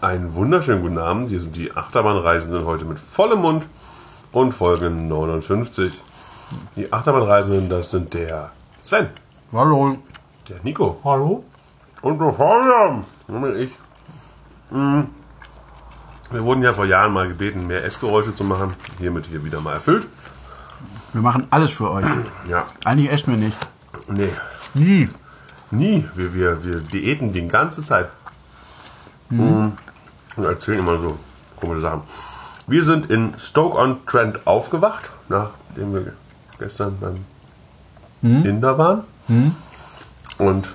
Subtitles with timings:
[0.00, 1.28] Einen wunderschönen guten Abend.
[1.28, 3.66] Hier sind die Achterbahnreisenden heute mit vollem Mund
[4.32, 5.92] und Folge 59.
[6.76, 8.50] Die Achterbahnreisenden, das sind der
[8.82, 9.08] Sven,
[9.52, 9.98] Hallo.
[10.48, 11.44] der Nico Hallo?
[12.02, 13.04] und der Fabian.
[13.26, 13.70] Nämlich ich.
[14.70, 15.00] Mm.
[16.30, 18.74] Wir wurden ja vor Jahren mal gebeten, mehr Essgeräusche zu machen.
[18.98, 20.06] Hiermit hier wieder mal erfüllt.
[21.12, 22.04] Wir machen alles für euch.
[22.48, 23.56] Ja, Eigentlich essen wir nicht.
[24.08, 24.30] nee,
[24.74, 25.08] Nie.
[25.70, 26.08] nie.
[26.14, 28.08] Wir, wir, wir diäten die ganze Zeit.
[29.30, 29.72] Mm.
[30.36, 31.18] Und erzählen immer so
[31.56, 32.02] komische Sachen.
[32.66, 36.12] Wir sind in Stoke-on-Trent aufgewacht, nachdem wir
[36.58, 37.24] gestern beim
[38.44, 39.04] Inder waren.
[40.38, 40.68] Und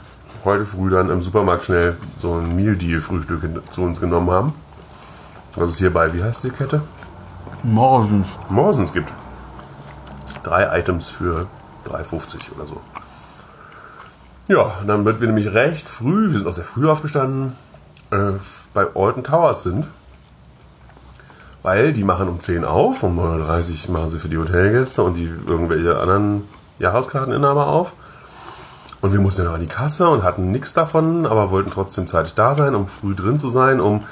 [0.43, 4.53] heute früh dann im Supermarkt schnell so ein Meal Deal Frühstück zu uns genommen haben.
[5.55, 6.81] Was es hierbei, wie heißt die Kette?
[7.63, 8.27] Morgens.
[8.49, 9.11] Morsens gibt.
[10.43, 11.47] Drei Items für
[11.87, 12.81] 3,50 oder so.
[14.47, 17.55] Ja, dann sind wir nämlich recht früh, wir sind auch sehr früh aufgestanden,
[18.11, 18.33] äh,
[18.73, 19.85] bei Alton Towers sind.
[21.61, 25.15] Weil die machen um 10 auf, um 9.30 Uhr machen sie für die Hotelgäste und
[25.15, 26.43] die irgendwelche anderen
[26.79, 27.93] Jahreskarteninhaber auf.
[28.99, 32.07] Und wir mussten ja noch an die Kasse und hatten nichts davon, aber wollten trotzdem
[32.07, 34.03] zeitig da sein, um früh drin zu sein, um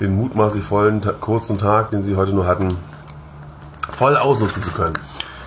[0.00, 2.76] den mutmaßlich vollen, kurzen Tag, den sie heute nur hatten,
[3.90, 4.98] voll ausnutzen zu können.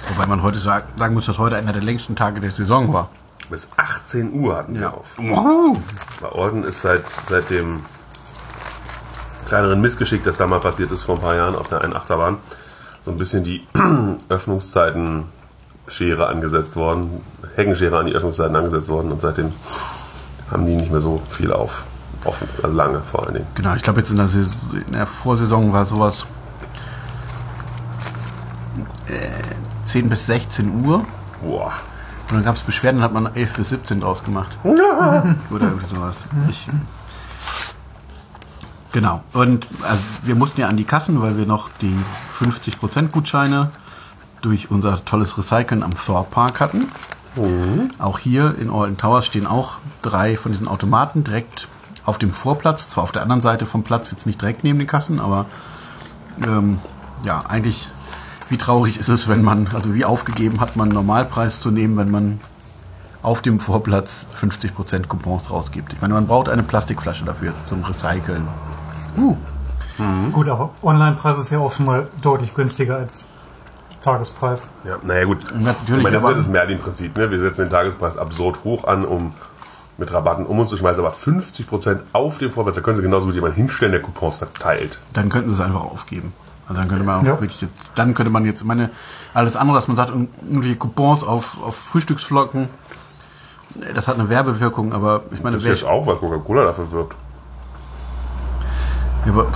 [0.10, 3.10] Wobei man heute sagen muss, dass heute einer der längsten Tage der Saison war.
[3.50, 5.06] Bis 18 Uhr hatten wir auf.
[5.18, 5.78] Wow.
[6.22, 7.82] Bei Orden ist seit, seit dem
[9.48, 12.38] kleineren Missgeschick, das da mal passiert ist vor ein paar Jahren auf der einen Achterbahn,
[13.02, 13.68] so ein bisschen die
[14.30, 15.26] Öffnungszeiten
[15.88, 17.22] Schere angesetzt worden,
[17.56, 19.52] Heckenschere an die Öffnungszeiten angesetzt worden und seitdem
[20.50, 21.84] haben die nicht mehr so viel auf.
[22.26, 23.48] Offen, also lange vor allen Dingen.
[23.56, 26.26] Genau, ich glaube jetzt in der, Saison, in der Vorsaison war sowas
[29.08, 31.06] äh, 10 bis 16 Uhr.
[31.42, 31.74] Boah.
[32.30, 34.58] Und dann gab es Beschwerden, dann hat man 11 bis 17 draus gemacht.
[34.64, 36.26] Oder irgendwie sowas.
[36.50, 36.68] Ich,
[38.92, 39.24] genau.
[39.34, 41.96] Und also, wir mussten ja an die Kassen, weil wir noch die
[42.40, 43.72] 50% Gutscheine
[44.42, 46.88] durch unser tolles Recyceln am Thor Park hatten.
[47.98, 51.68] Auch hier in Alton Towers stehen auch drei von diesen Automaten direkt
[52.06, 54.88] auf dem Vorplatz, zwar auf der anderen Seite vom Platz, jetzt nicht direkt neben den
[54.88, 55.46] Kassen, aber
[56.46, 56.80] ähm,
[57.24, 57.90] ja, eigentlich,
[58.54, 61.98] wie traurig ist es, wenn man, also wie aufgegeben hat man einen Normalpreis zu nehmen,
[61.98, 62.40] wenn man
[63.24, 65.92] auf dem Vorplatz 50% Coupons rausgibt.
[65.92, 68.48] Ich meine, man braucht eine Plastikflasche dafür zum Recyceln.
[69.18, 69.36] Uh,
[70.32, 73.28] Gut, aber Online-Preis ist ja auch schon mal deutlich günstiger als
[74.02, 74.68] Tagespreis.
[74.84, 75.46] Ja, naja gut.
[75.56, 77.18] Natürlich, ich meine, das ist ja das Merlin-Prinzip.
[77.18, 77.32] Ne?
[77.32, 79.34] Wir setzen den Tagespreis absurd hoch an, um
[79.98, 83.26] mit Rabatten um uns zu schmeißen, aber 50% auf dem Vorplatz, da können sie genauso
[83.26, 85.00] gut jemanden hinstellen, der Coupons verteilt.
[85.14, 86.34] dann könnten sie es einfach aufgeben.
[86.68, 87.30] Also dann könnte man auch Ja.
[87.32, 88.90] wirklich, jetzt- dann könnte man jetzt, ich meine,
[89.34, 90.12] alles andere, dass man sagt,
[90.48, 92.70] irgendwie Coupons auf, auf Frühstücksflocken,
[93.96, 97.16] das hat eine Werbewirkung, aber ich meine, Das ist jetzt auch, weil Coca-Cola dafür wirbt.
[99.26, 99.48] ja, aber,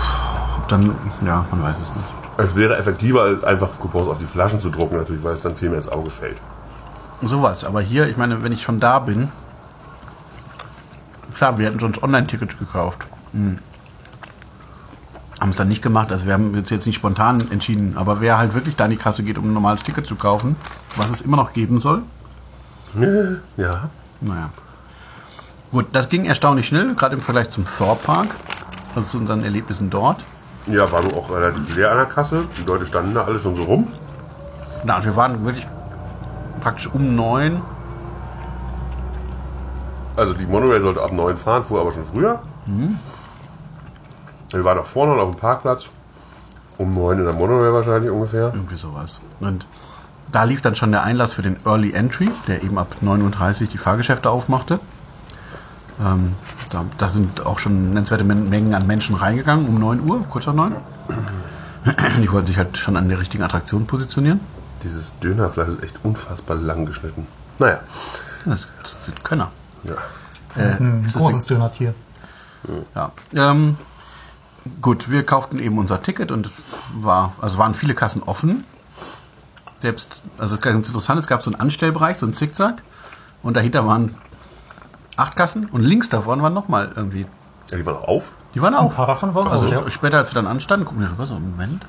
[0.68, 2.08] dann, ja, man weiß es nicht.
[2.40, 5.56] Es wäre effektiver, als einfach Coupons auf die Flaschen zu drucken, natürlich, weil es dann
[5.56, 6.38] viel mehr ins Auge fällt.
[7.22, 9.32] Sowas, aber hier, ich meine, wenn ich schon da bin,
[11.36, 13.08] klar, wir hätten sonst Online-Ticket gekauft.
[13.34, 13.60] Hm.
[15.40, 18.38] Haben es dann nicht gemacht, also wir haben jetzt, jetzt nicht spontan entschieden, aber wer
[18.40, 20.56] halt wirklich da in die Kasse geht, um ein normales Ticket zu kaufen,
[20.96, 22.02] was es immer noch geben soll,
[22.96, 23.90] Ja.
[24.20, 24.50] naja.
[25.72, 28.30] Gut, das ging erstaunlich schnell, gerade im Vergleich zum Thor Park,
[28.96, 30.24] also zu unseren Erlebnissen dort.
[30.66, 32.44] Ja, war nur auch relativ leer an der Kasse.
[32.58, 33.88] Die Leute standen da alle schon so rum.
[34.86, 35.68] Na, wir waren wirklich
[36.62, 37.62] praktisch um neun.
[40.16, 42.40] Also die Monorail sollte ab 9 fahren, fuhr aber schon früher.
[44.50, 45.88] Wir waren auch vorne auf dem Parkplatz.
[46.78, 48.52] Um 9 in der Monorail wahrscheinlich ungefähr.
[48.54, 49.20] Irgendwie sowas.
[49.40, 49.66] Und
[50.32, 53.68] da lief dann schon der Einlass für den Early Entry, der eben ab 9.30 Uhr
[53.68, 54.80] die Fahrgeschäfte aufmachte.
[56.00, 56.36] Ähm,
[56.72, 60.46] da, da sind auch schon nennenswerte Men- Mengen an Menschen reingegangen, um 9 Uhr, kurz
[60.46, 60.76] nach 9.
[62.22, 64.40] Die wollten sich halt schon an der richtigen Attraktion positionieren.
[64.84, 67.26] Dieses Dönerfleisch ist echt unfassbar lang geschnitten.
[67.58, 67.80] Naja,
[68.46, 69.50] Das, das sind Könner.
[69.84, 69.96] ja.
[70.56, 71.94] Ein ist das großes Dönertier.
[72.96, 73.12] Ja.
[73.34, 73.78] Ähm,
[74.82, 76.52] gut, wir kauften eben unser Ticket und
[76.96, 78.64] war, also waren viele Kassen offen.
[79.82, 82.82] Selbst, also ganz interessant, es gab so einen Anstellbereich, so einen Zickzack.
[83.44, 84.16] Und dahinter waren
[85.16, 87.26] acht Kassen und links davon waren nochmal irgendwie.
[87.72, 87.78] ja.
[87.78, 88.32] Die waren auch auf.
[88.56, 88.96] Die waren Ein auch.
[88.96, 89.90] paar davon waren Also ja.
[89.90, 91.86] später, als wir dann anstanden, gucken wir so, Moment.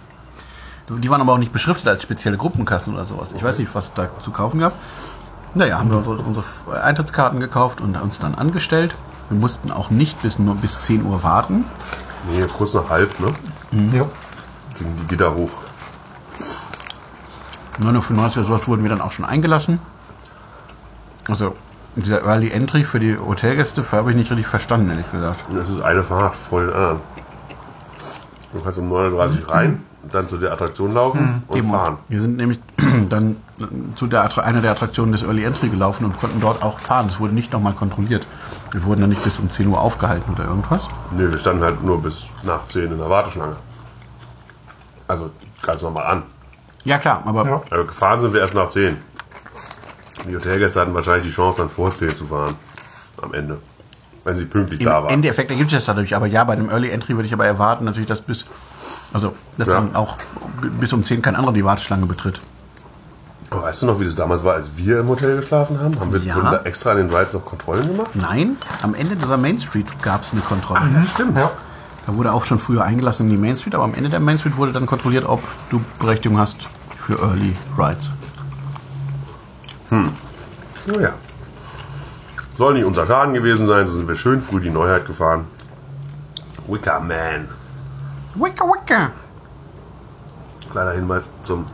[0.91, 3.33] Die waren aber auch nicht beschriftet als spezielle Gruppenkassen oder sowas.
[3.37, 4.73] Ich weiß nicht, was es da zu kaufen gab.
[5.55, 6.47] Naja, haben wir unsere, unsere
[6.83, 8.95] Eintrittskarten gekauft und uns dann angestellt.
[9.29, 11.65] Wir mussten auch nicht bis nur bis 10 Uhr warten.
[12.27, 13.33] Nee, kurz nach halb, ne?
[13.93, 14.07] Ja.
[14.79, 15.51] Gingen die Gitter hoch.
[17.81, 19.81] 9.95 Uhr oder sowas wurden wir dann auch schon eingelassen.
[21.29, 21.55] Also
[21.97, 25.45] dieser Early Entry für die Hotelgäste habe ich nicht richtig verstanden, ehrlich gesagt.
[25.53, 27.01] Das ist eine Fahrt vor den anderen.
[28.53, 31.71] Du kannst um 9.30 Uhr rein, dann zu der Attraktion laufen und Eben.
[31.71, 31.99] fahren.
[32.09, 32.59] Wir sind nämlich
[33.11, 33.37] dann
[33.97, 37.07] zu der, Attra- einer der Attraktionen des Early Entry gelaufen und konnten dort auch fahren.
[37.09, 38.27] Es wurde nicht nochmal kontrolliert.
[38.73, 40.89] Wir wurden dann nicht bis um 10 Uhr aufgehalten oder irgendwas.
[41.17, 43.57] Nö, wir standen halt nur bis nach 10 in der Warteschlange.
[45.07, 45.31] Also
[45.63, 46.23] ganz normal an.
[46.85, 47.63] Ja klar, aber Ja.
[47.71, 48.97] Also gefahren sind wir erst nach 10.
[50.29, 52.55] Die Hotelgäste hatten wahrscheinlich die Chance, dann vor 10 zu fahren.
[53.23, 53.59] Am Ende.
[54.25, 55.11] Wenn sie pünktlich im da waren.
[55.11, 56.15] Endeffekt ergibt sich das dadurch.
[56.15, 58.45] Aber ja, bei dem Early Entry würde ich aber erwarten, natürlich, dass bis,
[59.13, 59.75] also, dass Ja.
[59.75, 60.17] dann auch
[60.81, 62.41] bis um 10 kein anderer die Warteschlange betritt.
[63.51, 65.99] Weißt du noch, wie das damals war, als wir im Hotel geschlafen haben?
[65.99, 66.39] Haben wir Ja.
[66.39, 68.11] da extra an den Rides noch Kontrollen gemacht?
[68.15, 70.83] Nein, am Ende dieser Main Street gab es eine Kontrolle.
[71.13, 71.37] stimmt.
[71.37, 71.51] Ja.
[72.07, 74.39] Da wurde auch schon früher eingelassen in die Main Street, aber am Ende der Main
[74.39, 76.69] Street wurde dann kontrolliert, ob du Berechtigung hast
[77.01, 78.11] für Early Rides.
[79.91, 81.11] Naja.
[82.57, 85.45] Soll nicht unser Schaden gewesen sein, so sind wir schön früh die Neuheit gefahren.
[86.67, 87.49] Wicker Man.
[88.39, 89.11] Wicka wicka!
[90.71, 91.67] Kleiner Hinweis zum,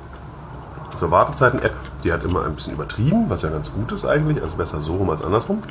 [0.99, 1.75] zur Wartezeiten-App.
[2.05, 4.43] Die hat immer ein bisschen übertrieben, was ja ganz gut ist eigentlich.
[4.43, 5.63] Also besser so rum als andersrum.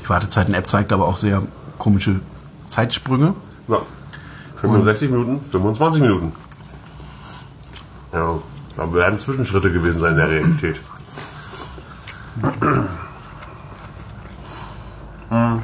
[0.00, 1.42] Die Wartezeiten-App zeigt aber auch sehr
[1.78, 2.20] komische
[2.70, 3.34] Zeitsprünge.
[3.68, 3.78] Ja.
[4.56, 6.32] 65 Minuten, 25 Minuten.
[8.12, 8.38] Ja,
[8.76, 10.80] da werden Zwischenschritte gewesen sein in der Realität.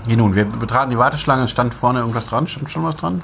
[0.06, 3.22] Hier nun, wir betraten die Warteschlange, es stand vorne irgendwas dran, stand schon was dran?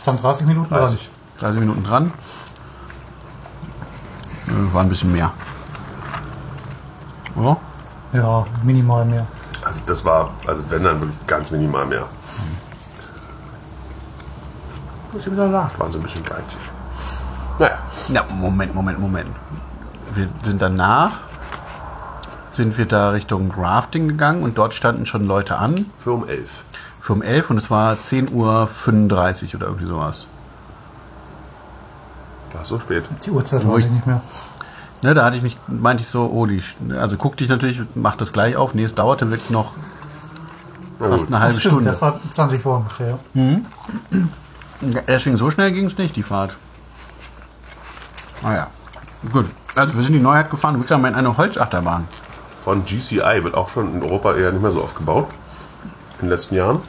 [0.00, 0.80] Stand 30 Minuten dran.
[0.80, 1.08] 30.
[1.40, 2.12] 30 Minuten dran.
[4.48, 5.30] Äh, War ein bisschen mehr.
[7.36, 7.56] Oder?
[8.12, 9.26] Ja, minimal mehr.
[9.64, 12.04] Also das war, also wenn dann wirklich ganz minimal mehr.
[15.12, 16.58] Was ich wieder lacht, waren sie ein bisschen geizig.
[17.58, 17.78] Naja,
[18.08, 19.30] Ja, Moment, Moment, Moment.
[20.14, 21.12] Wir sind danach,
[22.58, 26.50] sind wir da Richtung Rafting gegangen und dort standen schon Leute an für um 11.
[27.00, 28.68] für um 11 und es war 10.35 Uhr
[29.54, 30.26] oder irgendwie sowas.
[32.52, 33.04] War es so spät.
[33.24, 34.20] Die Uhrzeit weiß ich- ich nicht mehr.
[35.02, 36.60] Ne, da hatte ich mich, meinte ich so, oh, die,
[36.98, 38.74] also guckte ich natürlich, mach das gleich auf.
[38.74, 39.72] Nee, es dauerte wirklich noch
[40.98, 41.90] Na fast eine halbe Stimmt, Stunde.
[41.90, 43.18] das war 20 Uhr ungefähr.
[43.34, 46.56] Ja, Deswegen so schnell ging es nicht, die Fahrt.
[48.42, 48.66] Ah ja.
[49.32, 49.46] Gut.
[49.76, 52.08] Also wir sind die Neuheit gefahren, Wickerman eine Holzachterbahn.
[52.64, 55.28] Von GCI wird auch schon in Europa eher nicht mehr so oft gebaut.
[56.20, 56.80] In den letzten Jahren.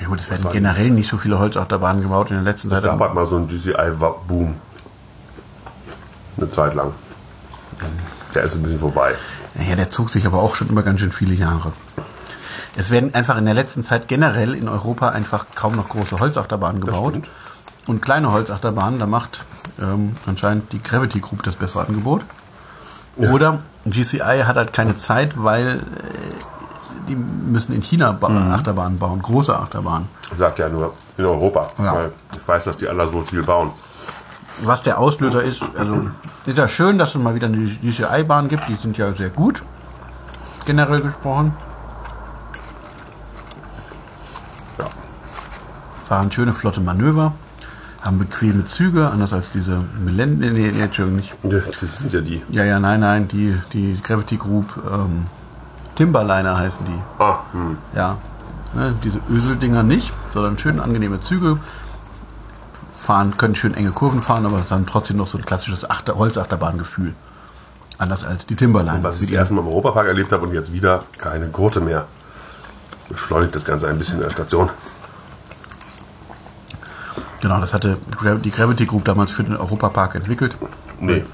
[0.00, 2.84] Ja gut, es werden generell nicht so viele Holzachterbahnen gebaut in der letzten Zeit.
[2.84, 4.54] Es gab halt mal so einen GCI-Boom.
[6.36, 6.92] Eine Zeit lang.
[8.34, 9.14] Der ist ein bisschen vorbei.
[9.68, 11.72] Ja, der zog sich aber auch schon über ganz schön viele Jahre.
[12.76, 16.80] Es werden einfach in der letzten Zeit generell in Europa einfach kaum noch große Holzachterbahnen
[16.80, 17.14] gebaut.
[17.86, 19.44] Und kleine Holzachterbahnen, da macht
[19.80, 22.22] ähm, anscheinend die Gravity Group das bessere Angebot.
[23.16, 23.30] Ja.
[23.32, 25.80] Oder GCI hat halt keine Zeit, weil äh,
[27.08, 28.52] die müssen in China ba Mhm.
[28.52, 30.08] Achterbahnen bauen, große Achterbahnen.
[30.32, 31.70] Ich sagte ja nur in Europa.
[31.78, 31.94] Ja.
[31.94, 33.70] Weil ich weiß, dass die alle so viel bauen.
[34.62, 36.08] Was der Auslöser ist, also
[36.44, 39.62] ist ja schön, dass es mal wieder eine GCI-Bahn gibt, die sind ja sehr gut,
[40.66, 41.54] generell gesprochen.
[44.78, 44.86] Ja.
[46.08, 47.32] fahren schöne flotte Manöver,
[48.02, 51.34] haben bequeme Züge, anders als diese Millennium, nee, nee, Entschuldigung, nicht.
[51.82, 52.42] Das sind ja die.
[52.48, 55.26] Ja, ja, nein, nein, die, die Gravity Group, ähm,
[55.96, 57.22] Timberliner heißen die.
[57.22, 57.76] Ah, hm.
[57.94, 58.16] Ja,
[58.74, 61.58] ne, diese Öseldinger nicht, sondern schön angenehme Züge.
[62.96, 66.16] Fahren, können schön enge Kurven fahren, aber es haben trotzdem noch so ein klassisches Achter,
[66.16, 67.14] Holzachterbahn-Gefühl.
[67.98, 69.02] Anders als die Timberliner.
[69.02, 71.80] Was ich das die- erste Mal im Europapark erlebt habe und jetzt wieder keine Gurte
[71.80, 72.06] mehr.
[73.08, 74.70] Beschleunigt das Ganze ein bisschen in der Station.
[77.40, 77.96] Genau, das hatte
[78.44, 80.56] die Gravity Group damals für den Europapark entwickelt.
[81.00, 81.24] Nee.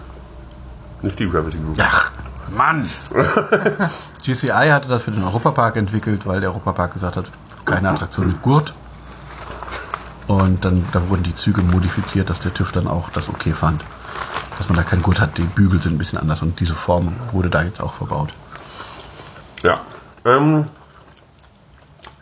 [1.03, 1.77] Nicht die Gravity Group.
[1.81, 2.11] Ach,
[2.51, 2.89] Mann!
[4.25, 7.27] GCI hatte das für den Europapark entwickelt, weil der Europapark gesagt hat,
[7.65, 8.73] keine Attraktion mit Gurt.
[10.29, 13.83] Und dann da wurden die Züge modifiziert, dass der TÜV dann auch das okay fand.
[14.59, 17.15] Dass man da keinen Gurt hat, die Bügel sind ein bisschen anders und diese Form
[17.33, 18.31] wurde da jetzt auch verbaut.
[19.63, 19.81] Ja.
[20.25, 20.67] Ähm,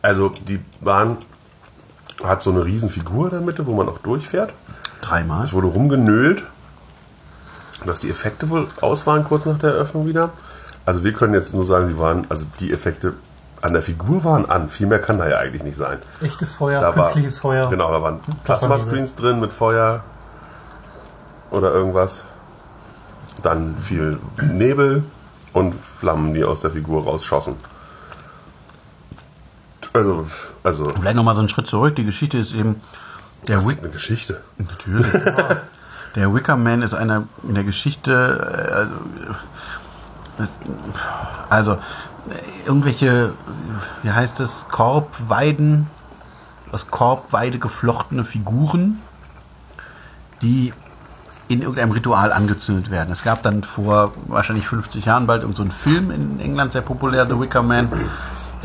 [0.02, 1.18] also die Bahn
[2.28, 4.52] hat so eine riesen Figur in der Mitte, wo man auch durchfährt.
[5.00, 5.44] Dreimal.
[5.44, 6.44] Es wurde rumgenölt,
[7.84, 10.30] dass die Effekte wohl aus waren kurz nach der Eröffnung wieder.
[10.86, 13.14] Also wir können jetzt nur sagen, sie waren, also die Effekte
[13.62, 14.68] an der Figur waren an.
[14.68, 15.98] Viel mehr kann da ja eigentlich nicht sein.
[16.20, 17.70] Echtes Feuer, Da künstliches war, Feuer.
[17.70, 20.02] Genau, da waren Plasma-Screens drin mit Feuer
[21.50, 22.24] oder irgendwas.
[23.42, 25.04] Dann viel Nebel
[25.52, 27.56] und Flammen, die aus der Figur rausschossen.
[29.94, 30.26] Also,
[30.64, 31.94] also Vielleicht nochmal so einen Schritt zurück.
[31.94, 32.80] Die Geschichte ist eben,
[33.46, 34.40] der Wick eine Geschichte.
[34.58, 35.06] Natürlich.
[36.16, 38.90] der Wicker Man ist einer in der Geschichte,
[40.38, 40.52] äh, also,
[41.48, 41.78] also
[42.66, 43.34] irgendwelche,
[44.02, 45.86] wie heißt es, Korbweiden
[46.72, 49.00] aus Korbweide geflochtene Figuren,
[50.42, 50.72] die
[51.46, 53.12] in irgendeinem Ritual angezündet werden.
[53.12, 57.28] Es gab dann vor wahrscheinlich 50 Jahren bald so einen Film in England, sehr populär,
[57.28, 57.88] The Wicker Man,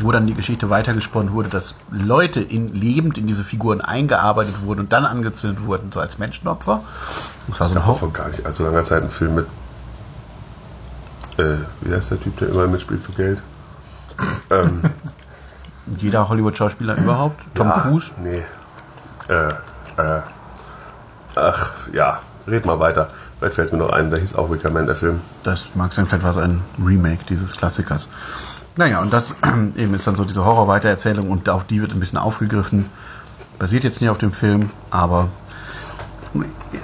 [0.02, 4.80] wo dann die Geschichte weitergesponnen wurde, dass Leute in, lebend in diese Figuren eingearbeitet wurden
[4.80, 6.82] und dann angezündet wurden, so als Menschenopfer.
[7.48, 7.98] Das war so ein Horror.
[7.98, 9.46] vor gar nicht allzu langer Zeit einen Film mit.
[11.38, 13.38] Äh, wie heißt der Typ, der immer mitspielt für Geld?
[14.50, 14.82] ähm,
[15.98, 17.42] Jeder Hollywood-Schauspieler überhaupt.
[17.54, 18.10] Tom ja, Cruise.
[18.18, 18.44] Nee.
[19.28, 19.48] Äh,
[19.96, 20.22] äh.
[21.34, 22.20] Ach, ja.
[22.46, 23.08] Red mal weiter.
[23.38, 25.20] Vielleicht fällt es mir noch ein, da hieß auch Wicker Man, der Film.
[25.42, 28.06] Das mag sein, vielleicht war es ein Remake dieses Klassikers.
[28.76, 29.34] Naja, und das
[29.76, 32.86] eben ist dann so diese Horror-Weitererzählung und auch die wird ein bisschen aufgegriffen.
[33.58, 35.28] Basiert jetzt nicht auf dem Film, aber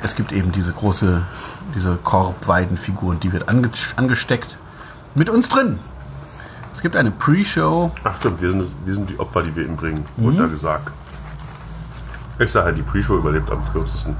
[0.02, 1.22] es gibt eben diese große,
[1.74, 4.56] diese Korbweidenfigur und die wird ange angesteckt.
[5.14, 5.78] Mit uns drin.
[6.74, 7.90] Es gibt eine Pre-Show.
[8.04, 10.90] Ach stimmt, wir sind, wir sind die Opfer, die wir ihm bringen, wurde ja gesagt.
[12.38, 14.14] Ich sage halt, die Pre-Show überlebt am kürzesten.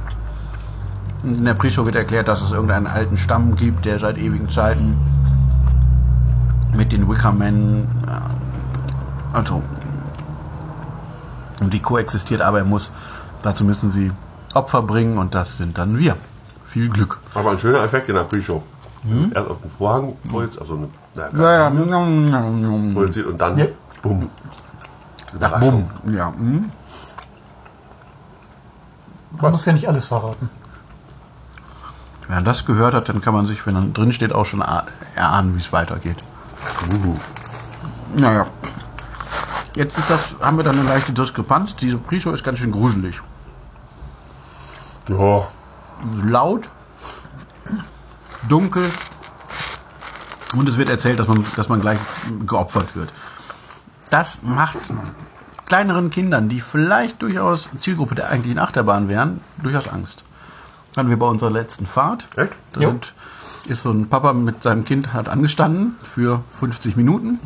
[1.23, 4.97] In der Pre-Show wird erklärt, dass es irgendeinen alten Stamm gibt, der seit ewigen Zeiten
[6.77, 9.63] mit den Wickermen, äh, also,
[11.61, 12.91] und die koexistiert, aber er muss,
[13.43, 14.13] dazu müssen sie
[14.55, 16.17] Opfer bringen und das sind dann wir.
[16.69, 17.19] Viel Glück.
[17.35, 18.63] Aber ein schöner Effekt in der Pre-Show.
[19.35, 20.89] Erst auf den Vorhang projiziert, also eine,
[21.33, 21.41] Mhm.
[21.41, 22.93] Ja, ja.
[22.95, 23.67] projiziert und dann Ja.
[24.03, 24.29] bumm.
[25.41, 25.91] Ach, bumm.
[26.13, 26.31] Ja.
[26.31, 26.71] mhm.
[29.41, 30.49] Man muss ja nicht alles verraten.
[32.27, 34.63] Wenn man das gehört hat, dann kann man sich, wenn dann drin steht, auch schon
[35.15, 36.17] erahnen, wie es weitergeht.
[37.05, 37.17] Uh.
[38.15, 38.47] Naja.
[39.75, 41.77] Jetzt ist das, haben wir dann eine leichte Diskrepanz.
[41.77, 43.21] Diese Pre-Show ist ganz schön gruselig.
[45.09, 45.49] Ja,
[46.25, 46.69] laut,
[48.49, 48.91] dunkel
[50.55, 51.99] und es wird erzählt, dass man, dass man gleich
[52.47, 53.13] geopfert wird.
[54.11, 54.79] Das macht
[55.67, 60.25] kleineren Kindern, die vielleicht durchaus Zielgruppe der eigentlichen Achterbahn wären, durchaus Angst.
[60.97, 62.27] Hatten wir bei unserer letzten Fahrt.
[62.37, 62.53] Echt?
[62.73, 63.13] Da sind,
[63.67, 67.39] ist so ein Papa mit seinem Kind hat angestanden für 50 Minuten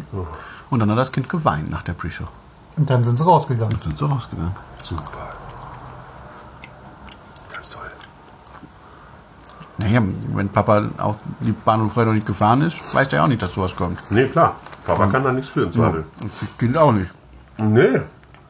[0.70, 2.28] und dann hat das Kind geweint nach der Pre-Show.
[2.76, 3.74] Und dann sind sie rausgegangen.
[3.74, 4.52] Und sind so rausgegangen.
[4.82, 5.02] super.
[7.52, 7.90] Ganz toll.
[9.78, 10.00] Naja,
[10.34, 13.52] wenn Papa auch die Bahn vorher noch nicht gefahren ist, weiß der auch nicht, dass
[13.52, 13.98] sowas kommt.
[14.10, 14.54] Nee, klar.
[14.86, 16.04] Papa kann da nichts für im Zweifel.
[16.20, 17.10] Und das Kind auch nicht.
[17.58, 18.00] Nee.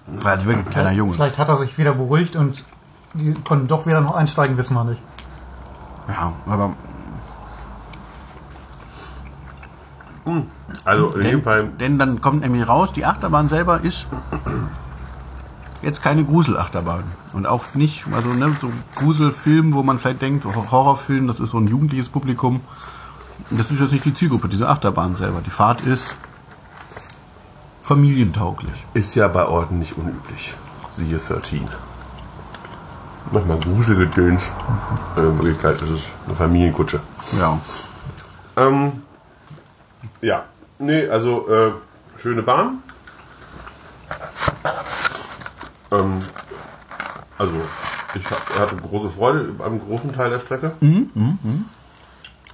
[0.06, 1.14] War also wirklich ein kleiner Junge.
[1.14, 2.64] Vielleicht hat er sich wieder beruhigt und
[3.14, 5.02] die konnten doch wieder noch einsteigen, wissen wir nicht.
[6.08, 6.74] Ja, aber
[10.84, 14.06] Also in jedem Fall, denn dann kommt nämlich raus, die Achterbahn selber ist
[15.82, 17.04] jetzt keine Gruselachterbahn.
[17.32, 21.50] Und auch nicht, also ne, so Gruselfilm, wo man vielleicht denkt, so Horrorfilm, das ist
[21.50, 22.60] so ein jugendliches Publikum.
[23.50, 25.40] Das ist jetzt nicht die Zielgruppe, diese Achterbahn selber.
[25.44, 26.14] Die Fahrt ist
[27.82, 28.84] familientauglich.
[28.94, 30.54] ist ja bei Orten nicht unüblich.
[30.90, 31.68] Siehe 13.
[33.32, 34.42] Nochmal Gruselgedöns.
[35.16, 37.00] Äh, In Wirklichkeit ist es eine Familienkutsche.
[37.38, 37.58] Ja.
[38.56, 39.02] Ähm,
[40.20, 40.44] ja,
[40.78, 41.70] nee, also äh,
[42.18, 42.82] schöne Bahn.
[45.92, 46.18] Ähm,
[47.38, 47.54] also
[48.14, 50.72] ich ha- hatte große Freude am großen Teil der Strecke.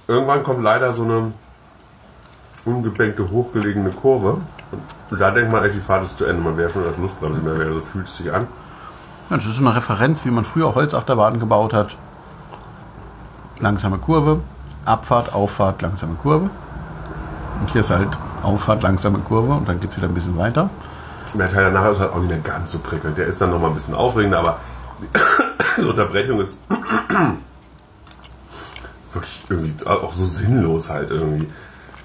[0.07, 1.31] Irgendwann kommt leider so eine
[2.65, 4.41] ungebänkte, hochgelegene Kurve.
[5.09, 6.41] Und da denkt man eigentlich, die Fahrt ist zu Ende.
[6.41, 6.97] Man wäre schon als
[7.43, 8.47] mehr, wäre, so fühlt es sich an.
[9.29, 11.95] Ja, Das ist so eine Referenz, wie man früher Holzachterbahnen gebaut hat.
[13.59, 14.39] Langsame Kurve,
[14.85, 16.49] Abfahrt, Auffahrt, langsame Kurve.
[17.59, 18.09] Und hier ist halt
[18.43, 20.69] Auffahrt, langsame Kurve und dann geht es wieder ein bisschen weiter.
[21.33, 23.17] Der Teil danach ist halt auch nicht mehr ganz so prickelnd.
[23.17, 24.59] Der ist dann nochmal ein bisschen aufregender, aber
[25.77, 26.59] die Unterbrechung ist
[29.13, 31.49] wirklich irgendwie auch so sinnlos halt irgendwie.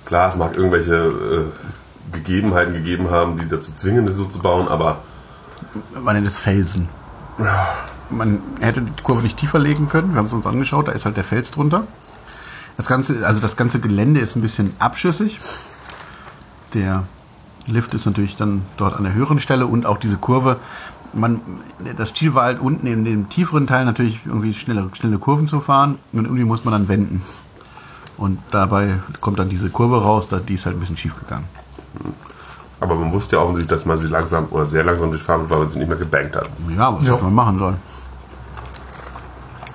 [0.07, 1.45] Klar, es mag irgendwelche äh,
[2.13, 4.99] Gegebenheiten gegeben haben, die dazu zwingen, das so zu bauen, aber
[5.95, 6.89] Man nennt es Felsen.
[8.11, 10.13] Man hätte die Kurve nicht tiefer legen können.
[10.13, 11.87] Wir haben es uns angeschaut, da ist halt der Fels drunter.
[12.77, 15.39] Das ganze, also das ganze Gelände ist ein bisschen abschüssig.
[16.75, 17.05] Der
[17.67, 20.57] Lift ist natürlich dann dort an der höheren Stelle und auch diese Kurve.
[21.13, 21.41] Man,
[21.97, 25.61] das Ziel war halt unten in dem tieferen Teil natürlich irgendwie schnelle, schnelle Kurven zu
[25.61, 27.23] fahren und irgendwie muss man dann wenden.
[28.17, 31.45] Und dabei kommt dann diese Kurve raus, die ist halt ein bisschen schief gegangen.
[32.83, 35.59] Aber man wusste ja offensichtlich, dass man sie langsam oder sehr langsam durchfahren wird, weil
[35.61, 36.51] man sie nicht mehr gebankt hat.
[36.77, 37.17] Ja, was Ja.
[37.23, 37.75] man machen soll.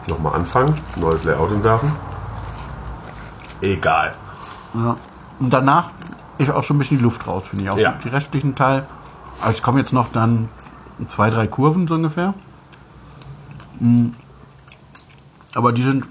[0.08, 1.90] Nochmal anfangen, neues Layout entwerfen.
[3.62, 4.14] Egal.
[4.74, 4.98] Ja.
[5.40, 5.92] Und danach
[6.38, 7.70] ist auch schon ein bisschen die Luft raus, finde ich.
[7.70, 7.94] Auch Ja.
[8.04, 8.86] die restlichen Teil.
[9.42, 10.50] Also es kommen jetzt noch dann
[11.08, 12.34] zwei, drei Kurven so ungefähr.
[13.80, 14.08] Mm.
[15.56, 16.06] Aber die sind.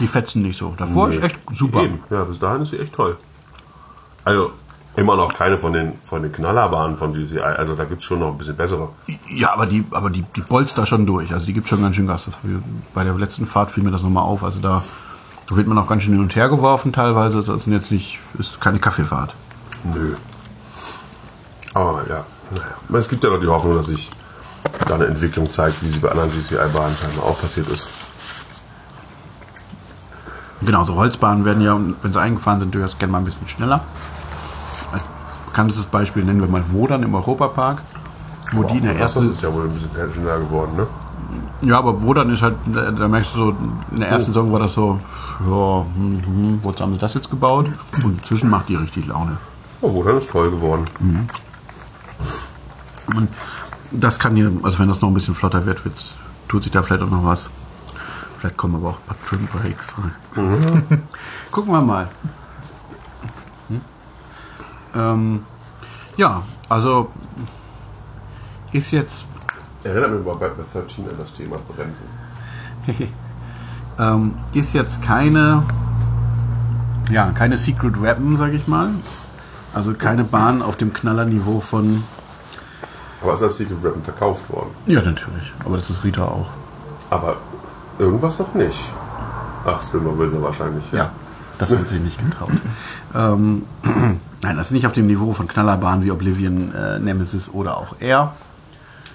[0.00, 0.74] Die fetzen nicht so.
[0.76, 1.26] Davor ist Nee.
[1.26, 1.82] echt super.
[1.82, 2.00] Eben.
[2.10, 3.16] Ja, bis dahin ist sie echt toll.
[4.24, 4.52] Also,
[4.94, 7.40] Immer noch keine von den, von den Knallerbahnen von GCI.
[7.40, 8.90] Also da gibt es schon noch ein bisschen bessere.
[9.28, 11.32] Ja, aber die, aber die, die bolzt da schon durch.
[11.32, 12.26] Also die gibt schon ganz schön Gas.
[12.26, 12.36] Das,
[12.92, 14.44] bei der letzten Fahrt fiel mir das nochmal auf.
[14.44, 14.82] Also da
[15.48, 17.38] wird man auch ganz schön hin und her geworfen teilweise.
[17.38, 19.34] Das ist jetzt nicht, ist keine Kaffeefahrt.
[19.94, 20.14] Nö.
[21.72, 22.98] Aber ja, naja.
[22.98, 24.10] Es gibt ja noch die Hoffnung, dass sich
[24.86, 27.86] da eine Entwicklung zeigt, wie sie bei anderen GCI-Bahnen scheinbar auch passiert ist.
[30.60, 33.80] Genau, so Holzbahnen werden ja, wenn sie eingefahren sind, durchaus gerne mal ein bisschen schneller.
[35.52, 37.82] Bekanntes Beispiel nennen wir mal Wodern im Europapark,
[38.52, 40.86] wo die in der Das ersten ist ja wohl ein bisschen schneller geworden, ne?
[41.60, 43.56] Ja, aber wo dann ist halt, da merkst du so,
[43.90, 44.98] in der ersten Saison war das so,
[45.44, 47.66] ja, hm, hm, wozu haben sie das jetzt gebaut?
[48.02, 49.36] Und inzwischen macht die richtig Laune.
[49.82, 50.86] Oh, dann ist toll geworden.
[53.14, 53.28] Und
[53.90, 56.14] das kann hier, also wenn das noch ein bisschen flotter wird, wird's,
[56.48, 57.50] tut sich da vielleicht auch noch was.
[58.38, 61.02] Vielleicht kommen aber auch ein paar Trim Breaks rein.
[61.50, 62.08] Gucken wir mal.
[64.92, 65.00] Hm?
[65.00, 65.46] Ähm,
[66.16, 67.10] ja, also
[68.72, 69.24] ist jetzt
[69.84, 72.06] Erinnert mich mal bei bei 13 an das Thema Bremsen.
[73.98, 75.64] ähm, ist jetzt keine,
[77.10, 78.90] ja, keine Secret Weapon, sag ich mal.
[79.74, 82.04] Also keine Bahn auf dem Knallerniveau von,
[83.22, 84.70] Aber ist als Secret Weapon verkauft worden.
[84.86, 86.48] ja natürlich, aber das ist Rita auch.
[87.10, 87.36] Aber
[87.98, 88.78] irgendwas noch nicht.
[89.64, 89.82] Ach,
[90.18, 90.84] Wizard wahrscheinlich.
[90.92, 91.10] Ja,
[91.58, 92.52] das haben sie nicht getraut.
[93.14, 93.62] ähm,
[94.42, 97.96] nein, das ist nicht auf dem Niveau von Knallerbahnen wie Oblivion, äh, Nemesis oder auch
[98.00, 98.34] Air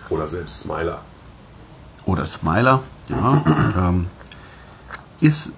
[0.10, 1.00] Oder selbst Smiler.
[2.06, 2.82] oder Smiler.
[3.10, 3.44] Ja,
[3.78, 4.08] ähm,
[5.20, 5.52] ist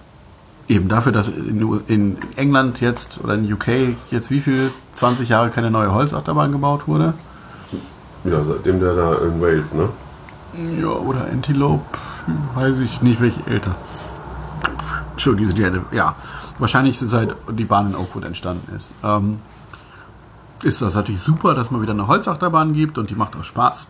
[0.67, 5.49] eben dafür, dass in, in England jetzt oder in UK jetzt wie viel 20 Jahre
[5.49, 7.13] keine neue Holzachterbahn gebaut wurde.
[8.23, 9.89] Ja, seitdem der da in Wales, ne?
[10.81, 11.83] Ja, oder Antelope,
[12.55, 13.75] weiß ich nicht, welche älter.
[15.11, 16.15] Entschuldigung, diese die, ja,
[16.57, 18.89] wahrscheinlich seit die Bahn in Oakwood entstanden ist.
[19.03, 19.39] Ähm,
[20.63, 23.87] ist das natürlich super, dass man wieder eine Holzachterbahn gibt und die macht auch Spaß.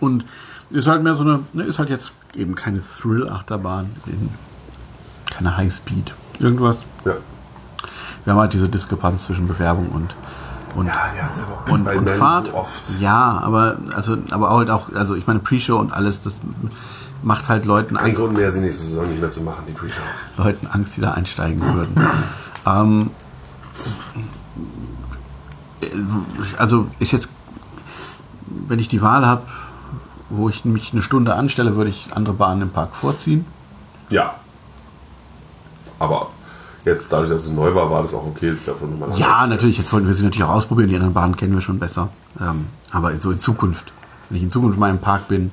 [0.00, 0.24] Und
[0.70, 4.30] ist halt mehr so eine, ne, ist halt jetzt eben keine Thrill-Achterbahn, in-
[5.30, 6.82] keine Highspeed, irgendwas.
[7.04, 7.14] Ja.
[8.24, 10.14] Wir haben halt diese Diskrepanz zwischen Bewerbung und
[10.74, 12.46] und Ja, ja, und, und Fahrt.
[12.46, 12.82] so oft.
[12.98, 16.40] Ja, aber also aber halt auch also ich meine Pre-Show und alles das
[17.22, 19.72] macht halt Leuten Ein Angst, Grund mehr, sie nächste Saison nicht mehr zu machen, die
[19.72, 20.00] Pre-Show.
[20.38, 21.94] Leuten Angst, die da einsteigen würden.
[22.66, 23.10] ähm,
[26.58, 27.28] also ist jetzt,
[28.46, 29.42] wenn ich die Wahl habe,
[30.30, 33.44] wo ich mich eine Stunde anstelle, würde ich andere Bahnen im Park vorziehen.
[34.08, 34.34] Ja.
[35.98, 36.28] Aber
[36.84, 38.50] jetzt, dadurch, dass es neu war, war das auch okay.
[38.50, 40.88] Das ist ja von nochmal Ja, natürlich, jetzt wollten wir sie natürlich auch ausprobieren.
[40.88, 42.08] Die anderen Bahnen kennen wir schon besser.
[42.40, 43.92] Ähm, aber so in Zukunft,
[44.28, 45.50] wenn ich in Zukunft mal im Park bin,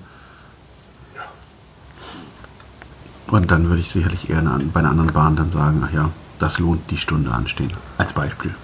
[3.27, 6.09] und dann würde ich sicherlich eher eine, bei einer anderen Bahn dann sagen, ach ja,
[6.39, 7.71] das lohnt die Stunde anstehen.
[7.97, 8.55] Als Beispiel.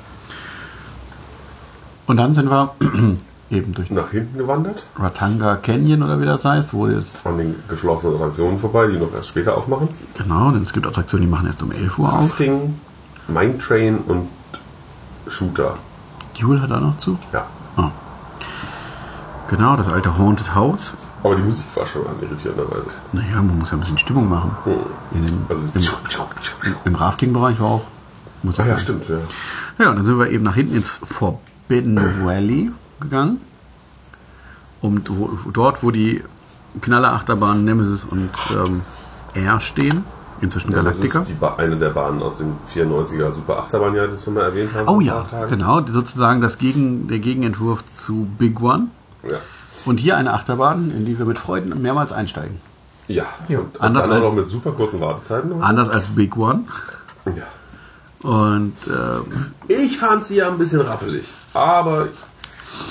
[2.08, 2.74] Und dann sind wir
[3.50, 7.56] eben durch Nach hinten gewandert, Ratanga Canyon oder wie das heißt, wo es, an den
[7.68, 9.90] geschlossenen Attraktionen vorbei, die noch erst später aufmachen.
[10.18, 12.22] genau, denn es gibt Attraktionen, die machen erst um 11 Uhr auf.
[12.22, 12.80] Rafting,
[13.28, 14.28] Mine Train und
[15.28, 15.78] Shooter.
[16.36, 17.18] Jule hat auch noch zu.
[17.34, 17.46] Ja.
[17.78, 17.90] Ah.
[19.50, 20.96] Genau, das alte Haunted House.
[21.24, 22.88] Aber die Musik war schon an irritierenderweise.
[23.14, 24.52] Naja, man muss ja ein bisschen Stimmung machen.
[25.12, 27.82] In dem, Also, im, Im Rafting-Bereich war auch
[28.44, 28.62] Musik.
[28.64, 29.18] Ach ja, stimmt, ja.
[29.80, 31.00] Ja, dann sind wir eben nach hinten ins
[31.68, 33.42] Forbidden Valley gegangen.
[34.82, 35.10] Und
[35.54, 36.24] dort, wo die
[36.82, 38.82] Knallerachterbahnen Nemesis und ähm,
[39.34, 40.04] Air stehen,
[40.42, 41.22] inzwischen ja das Galactica.
[41.22, 44.88] ist die eine der Bahnen aus dem 94er Super Achterbahnjahr, das wir mal erwähnt haben.
[44.88, 48.88] Oh ja, genau, sozusagen das Gegen, der Gegenentwurf zu Big One.
[49.24, 49.38] Ja.
[49.86, 52.60] Und hier eine Achterbahn, in die wir mit Freuden mehrmals einsteigen.
[53.08, 53.60] Ja, Ja.
[53.60, 55.62] und, und Anders dann auch als- noch mit super kurzen Wartezeiten.
[55.64, 56.66] Anders als Big One.
[57.26, 57.44] Ja.
[58.26, 62.08] Und ähm, Ich fand sie ja ein bisschen rappelig, aber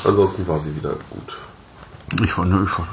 [0.04, 2.20] ansonsten war sie wieder gut.
[2.24, 2.88] ich fand, ich fand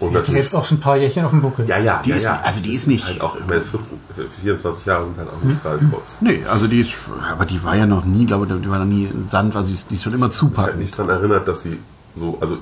[0.00, 1.66] Die hat jetzt auch schon ein paar Jährchen auf dem Buckel.
[1.66, 2.40] ja, ja, Die ja, ist- ja.
[2.44, 3.98] also die ist nicht- Halt auch, ich meine, 14,
[4.42, 6.14] 24 Jahre sind halt auch nicht gerade kurz.
[6.20, 6.92] Nee, also die ist,
[7.32, 9.74] aber die war ja noch nie, glaube ich, die war noch nie Sand, also die
[9.74, 10.78] ist, die ist schon immer Ich halt zupacken.
[10.78, 11.80] nicht daran erinnert, dass sie
[12.14, 12.54] so, also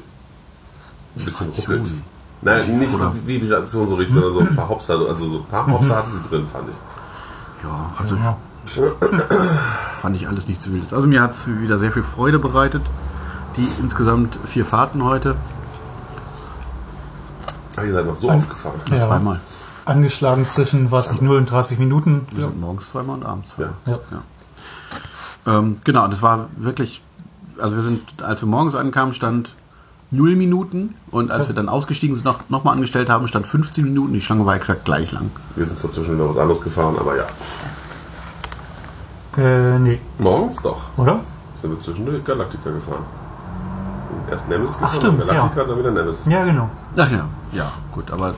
[1.16, 1.78] ein bisschen Vibration.
[1.80, 2.02] ruckelt.
[2.40, 5.44] Nein, nicht Oder- wie Vibration so richtig, sondern so ein paar Hopser, also so ein
[5.46, 6.76] paar Hopser hatte sie drin, fand ich.
[7.64, 8.36] Ja, also Ja.
[8.70, 10.92] Fand ich alles nicht zu wild.
[10.92, 12.82] Also mir hat es wieder sehr viel Freude bereitet.
[13.56, 15.36] Die insgesamt vier Fahrten heute.
[17.76, 18.80] Ah, ihr seid noch so Ein- oft gefahren.
[18.90, 19.06] Ja.
[19.06, 19.40] Zweimal.
[19.84, 22.26] Angeschlagen zwischen, was ich, 0 und 30 Minuten.
[22.32, 23.74] Wir sind morgens zweimal und abends zweimal.
[23.86, 23.98] Ja.
[25.46, 27.02] Ähm, genau, das war wirklich,
[27.58, 29.54] also wir sind, als wir morgens ankamen, stand
[30.10, 33.84] 0 Minuten und als wir dann ausgestiegen sind, noch, noch mal angestellt haben, stand 15
[33.84, 34.14] Minuten.
[34.14, 35.30] Die Schlange war exakt gleich lang.
[35.54, 37.24] Wir sind zwar zwischendurch noch was anderes gefahren, aber ja.
[39.36, 40.80] Äh, nee, Morgens doch.
[40.96, 41.20] oder?
[41.60, 43.04] Sind wir zwischendurch Galactica gefahren.
[44.10, 46.26] Wir sind Erst Nemesis gefahren, stimmt, dann Galactica, dann wieder Nemesis.
[46.26, 46.70] Ja, genau.
[46.96, 48.34] Ach ja, ja, gut, aber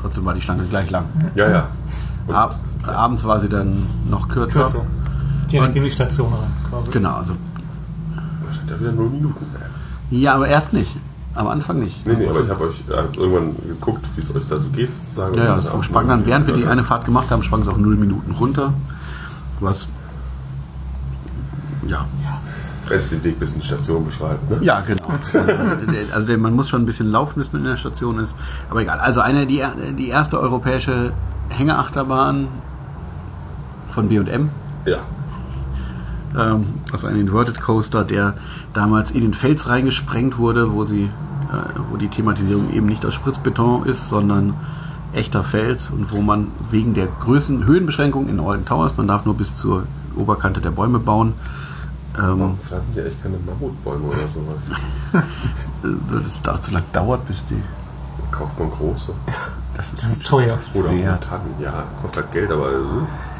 [0.00, 1.04] trotzdem war die Schlange gleich lang.
[1.34, 1.66] Ja, ja.
[2.26, 4.62] Und Ab, abends war sie dann noch kürzer.
[4.62, 4.82] Kürzer.
[5.50, 6.90] Direkt in die Station rein, quasi.
[6.90, 7.34] Genau, also
[8.46, 9.46] da steht ja wieder 0 Minuten.
[10.10, 10.94] ja, aber erst nicht.
[11.34, 12.04] Am Anfang nicht.
[12.04, 14.92] Nee, nee, aber ich habe euch äh, irgendwann geguckt, wie es euch da so geht,
[14.92, 15.34] sozusagen.
[15.36, 17.68] Ja, ja, Und es sprang dann, während wir die eine Fahrt gemacht haben, sprang es
[17.68, 18.72] auf null Minuten runter.
[19.60, 19.88] Was.
[21.86, 22.06] Ja.
[22.88, 24.58] Wenn es den Weg bis in die Station beschreibt, ne?
[24.62, 25.08] Ja, genau.
[25.08, 25.38] Also,
[26.14, 28.34] also man muss schon ein bisschen laufen, bis man in der Station ist.
[28.70, 28.98] Aber egal.
[28.98, 29.62] Also eine, die,
[29.98, 31.12] die erste europäische
[31.50, 32.48] Hängeachterbahn
[33.90, 34.50] von B&M.
[34.86, 34.98] Ja.
[36.36, 38.34] Ähm, also ein Inverted Coaster, der
[38.72, 43.14] damals in den Fels reingesprengt wurde, wo sie, äh, wo die Thematisierung eben nicht aus
[43.14, 44.54] Spritzbeton ist, sondern
[45.12, 49.36] echter Fels und wo man wegen der Größen, Höhenbeschränkung in Alton Towers, man darf nur
[49.36, 49.84] bis zur
[50.16, 51.34] Oberkante der Bäume bauen,
[52.18, 54.70] ähm, Warum pflanzen die echt keine Mammutbäume oder sowas?
[56.24, 57.62] das da zu lang dauert, bis die.
[58.30, 59.12] Kauft man große.
[59.76, 60.58] Das Das ist teuer.
[60.74, 61.20] Oder Sehr.
[61.20, 61.54] Tannen.
[61.60, 62.70] Ja, kostet halt Geld, aber.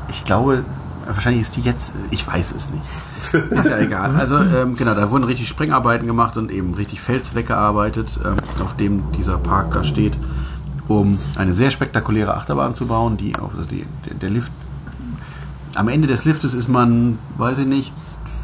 [0.08, 0.64] Ich glaube,
[1.06, 3.50] wahrscheinlich ist die jetzt, ich weiß es nicht.
[3.50, 4.14] Ist ja egal.
[4.16, 8.76] Also ähm, genau, da wurden richtig Sprengarbeiten gemacht und eben richtig Fels weggearbeitet, ähm, auf
[8.76, 10.16] dem dieser Park da steht,
[10.88, 13.84] um eine sehr spektakuläre Achterbahn zu bauen, die also die,
[14.20, 14.50] der, Lift.
[15.74, 17.92] Am Ende des Liftes ist man, weiß ich nicht,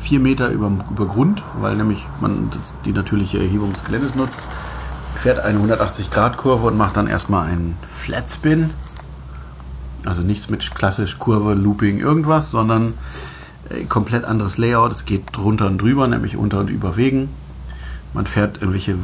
[0.01, 2.53] vier Meter über, über Grund, weil nämlich man
[2.85, 4.39] die natürliche Erhebung des Geländes nutzt,
[5.17, 8.71] fährt eine 180-Grad-Kurve und macht dann erstmal einen Flatspin.
[10.05, 12.93] Also nichts mit klassisch Kurve, Looping, irgendwas, sondern
[13.71, 14.93] äh, komplett anderes Layout.
[14.93, 17.31] Es geht drunter und drüber, nämlich unter und über Wegen.
[18.13, 18.97] Man fährt irgendwelche,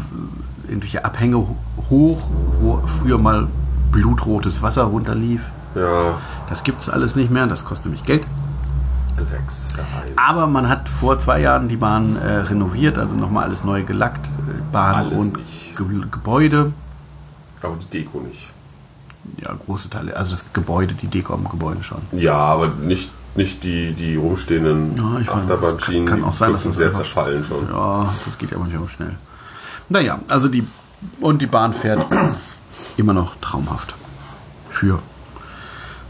[0.69, 1.57] irgendwelche Abhänge ho-
[1.89, 2.23] hoch,
[2.61, 3.49] wo früher mal
[3.93, 5.43] blutrotes Wasser runterlief.
[5.75, 6.19] Ja,
[6.49, 8.25] Das gibt es alles nicht mehr, das kostet nämlich Geld.
[9.17, 9.67] Drecks.
[10.17, 14.27] Aber man hat vor zwei Jahren die Bahn äh, renoviert, also nochmal alles neu gelackt.
[14.27, 15.35] Äh, Bahn Alles und.
[15.35, 16.73] Ge Gebäude.
[17.63, 18.51] Aber die Deko nicht.
[19.45, 20.17] Ja, große Teile.
[20.17, 21.99] Also das Gebäude, die Deko am Gebäude schon.
[22.13, 26.07] Ja, aber nicht, nicht die, die rumstehenden Ja, Achterbahnschienen.
[26.07, 27.69] kann- kann auch sein, dass das sehr zerfallen schon.
[27.71, 29.17] Ja, das geht ja manchmal auch schnell.
[29.91, 30.65] Naja, also die
[31.21, 32.07] und die Bahn fährt
[32.97, 33.95] immer noch traumhaft.
[34.71, 35.01] Für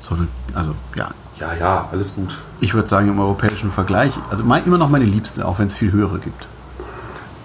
[0.02, 2.38] so eine, also ja, Ja, ja, alles gut.
[2.60, 5.74] ich würde sagen im europäischen Vergleich, also mein, immer noch meine Liebste, auch wenn es
[5.74, 6.46] viel höhere gibt.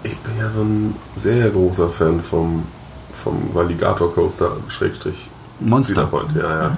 [0.02, 2.64] Ich bin ja so ein sehr großer Fan vom,
[3.14, 5.28] vom Valigator Coaster, Schrägstrich.
[5.58, 6.08] Monster.
[6.34, 6.76] Ja, ja.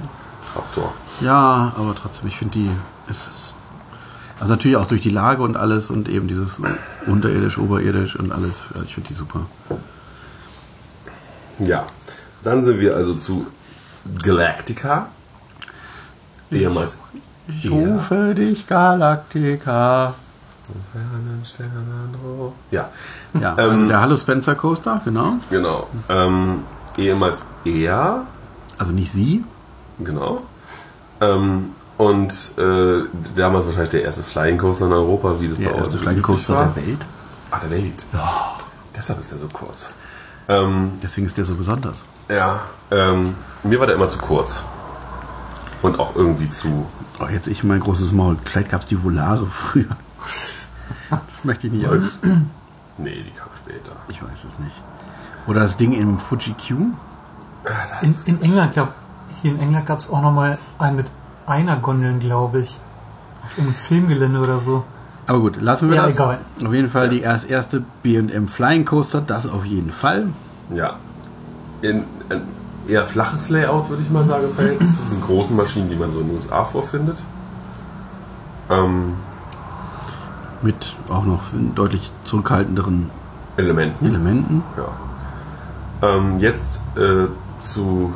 [0.54, 0.94] Raptor.
[1.20, 2.70] Ja, aber trotzdem, ich finde die
[3.10, 3.47] ist
[4.40, 6.60] also natürlich auch durch die Lage und alles und eben dieses
[7.06, 9.40] unterirdisch, oberirdisch und alles, also ich finde die super.
[11.58, 11.86] Ja.
[12.42, 13.46] Dann sind wir also zu
[14.22, 15.08] Galactica.
[16.50, 16.96] Ehemals.
[17.48, 17.70] Ich Ja.
[17.70, 20.14] rufe dich Galactica.
[22.70, 22.90] Ja,
[23.40, 25.34] Ja, also Ähm, der Hallo Spencer Coaster, genau.
[25.50, 25.88] genau.
[26.08, 26.64] Ähm,
[26.96, 28.24] ehemals er,
[28.76, 29.44] Also nicht sie,
[29.98, 30.42] genau.
[31.20, 33.02] Ähm, und äh,
[33.36, 36.02] damals wahrscheinlich der erste Flying Coaster in Europa, wie das der bei uns erste so
[36.04, 36.66] Flying üblich Coaster war.
[36.74, 36.98] der Welt.
[37.50, 38.06] Ach, der Welt.
[38.96, 39.90] Deshalb ist er so kurz.
[40.48, 42.04] Ähm, Deswegen ist der so besonders.
[42.28, 44.62] ja, ähm, mir war der immer zu kurz.
[45.82, 46.86] Und auch irgendwie zu.
[47.20, 48.36] Oh, jetzt ich mein großes Maul.
[48.44, 49.84] Vielleicht gab es die Volare früher.
[51.10, 52.18] Das möchte ich nicht aus.
[52.96, 53.92] Nee, die kam später.
[54.08, 54.74] Ich weiß es nicht.
[55.46, 56.86] Oder das Ding im Fuji Q.
[57.62, 58.92] Das, In, in England, glaub,
[59.42, 61.10] hier in England gab es auch nochmal einen mit
[61.48, 62.76] einer Gondeln, glaube ich.
[63.44, 64.84] Auf irgendeinem Filmgelände oder so.
[65.26, 66.14] Aber gut, lassen wir Ja, das.
[66.16, 66.38] egal.
[66.64, 70.28] Auf jeden Fall die erst, erste B&M Flying Coaster, das auf jeden Fall.
[70.74, 70.96] ja.
[71.80, 72.42] In ein
[72.88, 76.18] eher flaches Layout, würde ich mal sagen, Verhältnis zu diesen großen Maschinen, die man so
[76.20, 77.22] in den USA vorfindet.
[78.68, 79.12] Ähm,
[80.62, 81.42] Mit auch noch
[81.76, 83.10] deutlich zurückhaltenderen
[83.56, 84.06] Elementen.
[84.06, 84.62] Elementen.
[84.76, 86.08] Ja.
[86.08, 87.26] Ähm, jetzt äh,
[87.60, 88.12] zu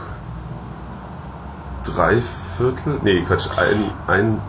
[1.85, 2.21] drei
[2.63, 4.41] Viertel, nee, Quatsch, ein, ein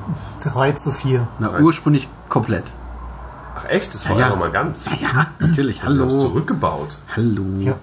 [0.43, 1.27] 3 zu 4.
[1.39, 1.61] Na, Drei.
[1.61, 2.63] ursprünglich komplett.
[3.55, 4.29] ach echt, das war Ja, ja, ja.
[4.33, 4.85] noch mal ganz.
[5.01, 5.77] Ja, natürlich.
[5.77, 6.09] Sie haben es Hallo.
[6.09, 6.97] zurückgebaut.
[7.15, 7.43] Hallo.
[7.59, 7.73] Ja.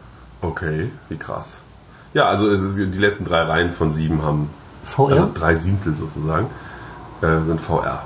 [0.40, 1.56] Okay, wie krass.
[2.14, 4.48] Ja, also es ist, die letzten drei Reihen von sieben haben,
[4.84, 5.10] VR?
[5.12, 6.46] also drei Siebtel sozusagen,
[7.22, 8.02] äh, sind VR.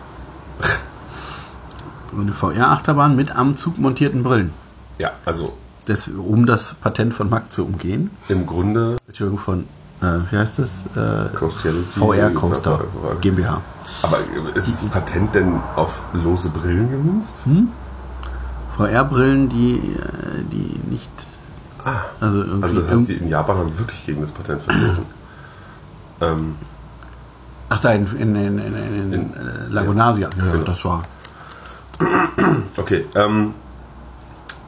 [2.16, 4.52] Eine VR-Achterbahn mit am Zug montierten Brillen.
[4.98, 5.52] Ja, also
[5.86, 8.10] Das, um das Patent von Mack zu umgehen.
[8.28, 9.64] im Grunde Entschuldigung, von,
[10.04, 10.82] äh, wie heißt das?
[10.96, 11.36] Äh.
[11.98, 12.80] VR Coaster.
[13.20, 13.60] GmbH.
[14.02, 14.18] Aber
[14.54, 17.46] ist das Patent denn auf lose Brillen gemünzt?
[17.46, 17.68] Hm?
[18.76, 21.08] VR-Brillen, die, äh, die nicht.
[22.20, 25.04] Also, irgendwie Also das heißt, die in Japan haben wirklich gegen das Patent verstoßen.
[26.20, 26.54] ähm,
[27.68, 30.28] Ach, da in, in, in, in, in, äh, Lagunasia.
[30.36, 30.64] Ja, genau.
[30.64, 31.04] das war.
[32.76, 33.54] Okay, ähm,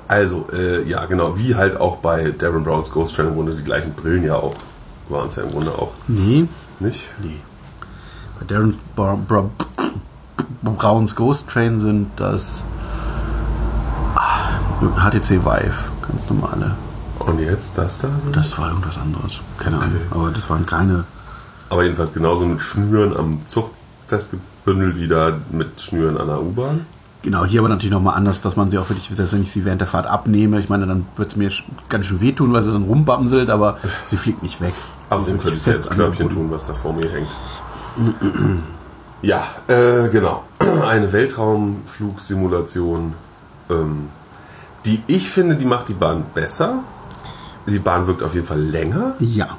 [0.09, 3.93] also, äh, ja, genau, wie halt auch bei Darren Browns Ghost Train Grunde die gleichen
[3.93, 4.55] Brillen ja auch
[5.09, 5.93] waren es ja im Grunde auch.
[6.09, 6.47] Nee,
[6.81, 7.09] Nicht?
[7.23, 7.41] nee.
[8.39, 9.49] Bei Darren Bra Bra
[10.63, 12.65] Browns Ghost Train sind das
[14.15, 16.77] ah, HTC Vive, ganz normale.
[17.21, 18.09] Und jetzt das da?
[18.25, 18.31] So?
[18.31, 19.41] Das war irgendwas anderes.
[19.59, 20.01] Keine Ahnung.
[20.11, 21.05] Aber das waren keine.
[21.71, 23.71] Aber jedenfalls genauso mit Schnüren am Zug
[24.07, 26.87] festgebündelt wie da mit Schnüren an der U-Bahn.
[27.27, 29.65] Genau, hier aber natürlich nochmal anders, dass man sie auch wirklich, selbst wenn ich sie
[29.65, 31.51] während der Fahrt abnehme, ich meine, dann wird es mir
[31.89, 34.73] ganz schön wehtun, weil sie dann rumbamselt, aber sie fliegt nicht weg.
[35.11, 37.27] Außerdem Sie könnte ich jetzt Körbchen tun, was da vor mir hängt.
[39.23, 40.45] ja, äh, genau.
[40.87, 43.15] Eine Weltraumflugsimulation,
[43.71, 44.09] ähm,
[44.85, 46.85] die ich finde, die macht die Bahn besser.
[47.67, 49.15] Die Bahn wirkt auf jeden Fall länger.
[49.19, 49.57] Ja.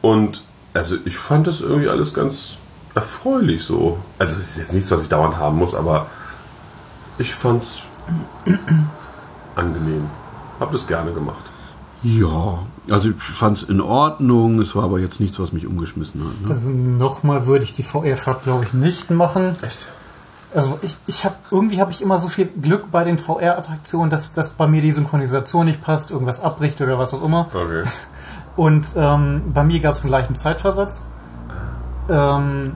[0.00, 2.52] Und also ich fand das irgendwie alles ganz
[2.94, 3.98] erfreulich so.
[4.20, 6.06] Also es ist jetzt nichts, was ich dauernd haben muss, aber
[7.18, 7.78] ich fand's
[9.54, 10.08] angenehm.
[10.60, 11.44] Hab das gerne gemacht.
[12.02, 16.20] Ja, also ich fand es in Ordnung, es war aber jetzt nichts, was mich umgeschmissen
[16.20, 16.40] hat.
[16.42, 16.50] Ne?
[16.50, 19.56] Also nochmal würde ich die VR-Fahrt, glaube ich, nicht machen.
[19.62, 19.88] Echt?
[20.54, 24.32] Also ich, ich habe irgendwie habe ich immer so viel Glück bei den VR-Attraktionen, dass,
[24.32, 27.48] dass bei mir die Synchronisation nicht passt, irgendwas abbricht oder was auch immer.
[27.52, 27.82] Okay.
[28.56, 31.04] Und ähm, bei mir gab es einen leichten Zeitversatz.
[32.08, 32.72] Ähm,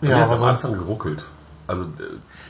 [0.00, 0.62] Ja, aber sonst.
[0.62, 1.24] Geruckelt.
[1.66, 1.86] Also äh,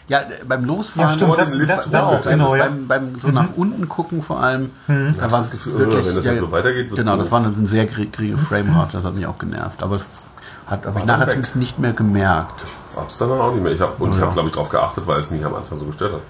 [0.08, 2.64] Ja, beim Losfahren, Ja, stimmt, das, Lift das da auch, genau, ja.
[2.66, 6.38] beim, beim so nach unten gucken vor allem, da war es Gefühl, wenn das jetzt
[6.40, 7.42] so weitergeht, Genau, das doof.
[7.42, 9.82] war eine sehr geringe Framerate, das hat mich auch genervt.
[9.82, 10.04] Aber es
[10.66, 12.64] hat habe ich dann nachher zumindest nicht mehr gemerkt.
[12.96, 13.72] hab's dann auch nicht mehr.
[13.72, 14.22] Ich hab, und ich Ja.
[14.22, 16.20] habe, glaube ich, darauf geachtet, weil es mich am Anfang so gestört hat.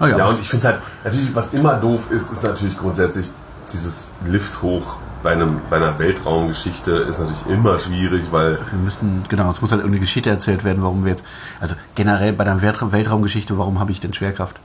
[0.00, 2.78] Ah ja, ja, und ich finde es halt, natürlich, was immer doof ist, ist natürlich
[2.78, 3.28] grundsätzlich
[3.72, 9.24] dieses Lift hoch bei, einem, bei einer Weltraumgeschichte ist natürlich immer schwierig, weil Wir müssen,
[9.28, 11.24] genau, es muss halt irgendeine Geschichte erzählt werden, warum wir jetzt,
[11.60, 14.56] also generell bei der Weltra- Weltraumgeschichte, warum habe ich denn Schwerkraft?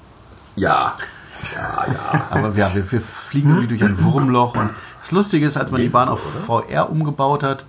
[0.56, 0.94] ja,
[1.56, 2.22] ja, ja.
[2.30, 4.70] Aber ja, wir, wir fliegen irgendwie durch ein Wurmloch und
[5.02, 7.66] das Lustige ist, als man die Bahn auf VR umgebaut hat,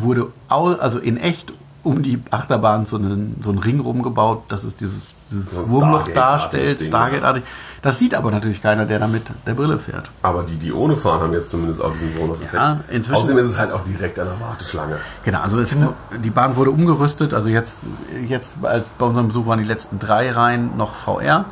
[0.00, 1.52] wurde also in echt
[1.84, 6.08] um die Achterbahn so einen, so einen Ring rumgebaut, dass es dieses, dieses So Wurmloch
[6.08, 7.44] darstellt, Stargate-artig.
[7.82, 10.10] Das sieht aber natürlich keiner, der da mit der Brille fährt.
[10.22, 12.54] Aber die, die ohne fahren, haben jetzt zumindest auch diesen Bonus-Effekt.
[12.54, 14.96] Ja, inzwischen- Außerdem ist es halt auch direkt an der Warteschlange.
[15.24, 15.76] Genau, also es,
[16.22, 17.78] die Bahn wurde umgerüstet, also jetzt,
[18.26, 21.44] jetzt bei unserem Besuch waren die letzten drei Reihen noch VR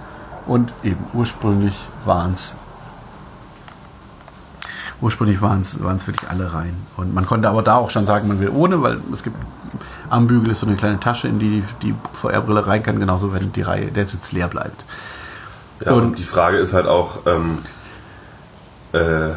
[0.46, 1.74] und eben ursprünglich
[2.06, 2.56] waren es
[5.02, 6.76] ursprünglich waren es wirklich alle Reihen.
[6.96, 9.36] Und man konnte aber da auch schon sagen, man will ohne, weil es gibt
[10.10, 13.52] am Bügel ist so eine kleine Tasche, in die die VR-Brille rein kann, genauso wenn
[13.52, 14.84] die Reihe, der Sitz leer bleibt.
[15.84, 17.58] Ja, und, Und- die Frage ist halt auch, ähm,
[18.92, 19.30] äh,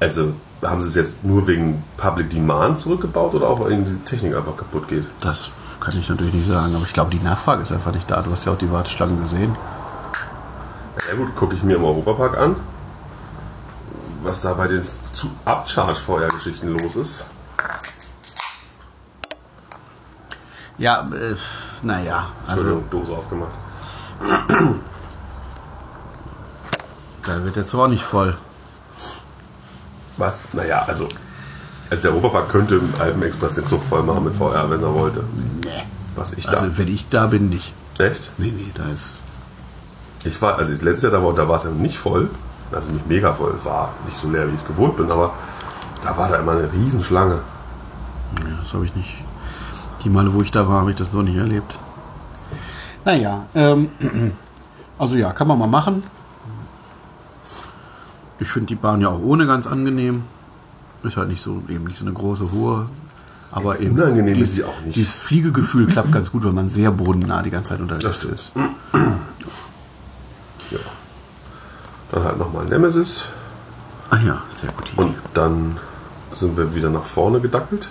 [0.00, 4.36] also haben sie es jetzt nur wegen Public Demand zurückgebaut oder auch weil die Technik
[4.36, 5.04] einfach kaputt geht?
[5.20, 8.22] Das kann ich natürlich nicht sagen, aber ich glaube, die Nachfrage ist einfach nicht da.
[8.22, 9.56] Du hast ja auch die Warteschlangen gesehen.
[11.08, 12.56] Ja gut, gucke ich mir im Europapark an,
[14.22, 17.24] was da bei den zu Upcharge-VR-Geschichten los ist.
[20.82, 21.36] Ja, äh,
[21.82, 23.52] naja, also Dose aufgemacht.
[27.24, 28.36] da wird der Zorn nicht voll.
[30.16, 30.42] Was?
[30.52, 31.08] Naja, also,
[31.88, 35.22] also der Europapark könnte im Alpenexpress den Zug voll machen mit VR, wenn er wollte.
[35.62, 35.84] Nee.
[36.16, 36.50] Was ich da.
[36.50, 37.72] Also wenn ich da bin, nicht.
[37.98, 38.32] Echt?
[38.38, 39.20] Nee, nee, da ist.
[40.24, 42.28] Ich war, also ich, letztes Jahr da war, da war es ja nicht voll,
[42.72, 45.32] also nicht mega voll, war nicht so leer, wie ich es gewohnt bin, aber
[46.02, 47.38] da war da immer eine Riesenschlange.
[48.42, 49.22] Nee, das habe ich nicht.
[50.04, 51.78] Die Male, wo ich da war, habe ich das noch nicht erlebt.
[53.04, 53.88] Naja, ähm,
[54.98, 56.02] also ja, kann man mal machen.
[58.38, 60.24] Ich finde die Bahn ja auch ohne ganz angenehm.
[61.02, 62.88] Ist halt nicht so, eben nicht so eine große, hohe.
[63.50, 63.94] Aber eben.
[63.94, 64.96] Unangenehm dieses, ist sie auch nicht.
[64.96, 68.52] Dieses Fliegegefühl klappt ganz gut, wenn man sehr bodennah die ganze Zeit unterwegs ist.
[70.70, 70.78] Ja.
[72.10, 73.24] Dann halt nochmal Nemesis
[74.08, 74.90] Ach ja, sehr gut.
[74.96, 75.76] und dann
[76.32, 77.88] sind wir wieder nach vorne gedackelt.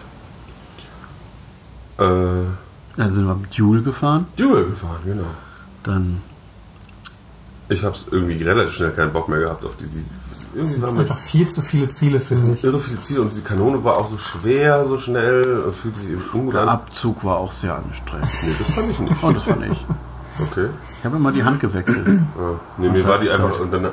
[2.02, 2.46] Äh,
[2.98, 4.28] Dann sind wir mit Duel gefahren.
[4.38, 5.28] Duel gefahren, genau.
[5.84, 6.22] Dann
[7.70, 9.86] Ich habe es irgendwie relativ schnell keinen Bock mehr gehabt auf die.
[9.88, 10.04] die
[10.60, 12.64] Es sind einfach viel zu viele Ziele, finde ich.
[12.64, 16.10] irre viele Ziele und diese Kanone war auch so schwer, so schnell, und fühlte sich
[16.10, 16.70] irgendwie ungut der an.
[16.70, 18.28] Abzug war auch sehr anstrengend.
[18.44, 19.16] Nee, das fand ich nicht.
[19.24, 19.86] Oh, das fand ich.
[20.40, 20.68] Okay.
[21.00, 22.08] Ich habe immer die Hand gewechselt.
[22.08, 22.60] Ja.
[22.78, 23.88] Nee, mir war die einfach, und dann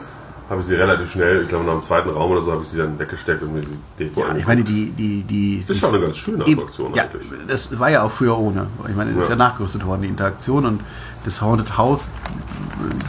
[0.48, 2.68] habe ich sie relativ schnell, ich glaube nach dem zweiten Raum oder so, habe ich
[2.68, 5.64] sie dann weggesteckt und mir die Deko Ja, ich meine, die, die, die.
[5.66, 7.22] Das ist schon eine ganz schöne Attraktion ja, eigentlich.
[7.46, 8.66] das war ja auch früher ohne.
[8.88, 9.38] Ich meine, das ist ja Ja.
[9.48, 10.80] nachgerüstet worden, die Interaktion und
[11.24, 12.10] das Haunted House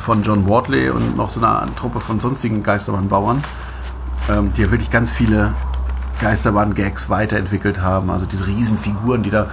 [0.02, 3.42] von John Wardley und noch so eine Truppe von sonstigen Geisterbahnbauern,
[4.30, 5.54] ähm, die ja wirklich ganz viele
[6.20, 8.10] Geisterbahn-Gags weiterentwickelt haben.
[8.10, 9.48] Also diese Riesenfiguren, die da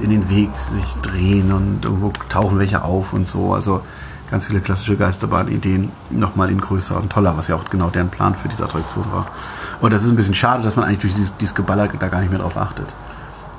[0.00, 3.52] in den Weg sich drehen und irgendwo tauchen welche auf und so.
[3.54, 3.82] Also
[4.32, 8.34] ganz viele klassische Geisterbahn-Ideen nochmal in größer und toller, was ja auch genau deren Plan
[8.34, 9.26] für diese Attraktion war.
[9.82, 12.20] Und das ist ein bisschen schade, dass man eigentlich durch dieses, dieses Geballer da gar
[12.20, 12.86] nicht mehr drauf achtet.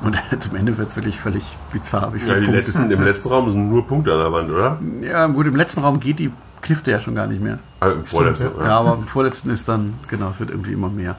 [0.01, 3.69] Und zum Ende wird es wirklich völlig bizarr, wie Ja, letzten, Im letzten Raum sind
[3.69, 4.79] nur Punkte an der Wand, oder?
[5.01, 6.31] Ja, gut, im letzten Raum geht die
[6.63, 7.59] Knifte ja schon gar nicht mehr.
[7.79, 8.65] Also im vorletzten, ja.
[8.65, 11.15] Ja, aber im vorletzten ist dann, genau, es wird irgendwie immer mehr.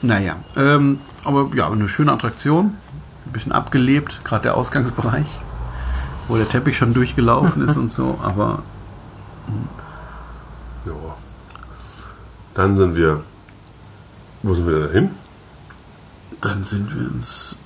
[0.00, 2.72] Naja, ähm, aber ja, eine schöne Attraktion.
[3.26, 5.26] Ein bisschen abgelebt, gerade der Ausgangsbereich,
[6.28, 8.62] wo der Teppich schon durchgelaufen ist und so, aber
[10.84, 10.92] Ja.
[12.54, 13.22] Dann sind wir.
[14.42, 15.10] Wo sind wir denn hin?
[16.40, 17.56] dann sind wir ins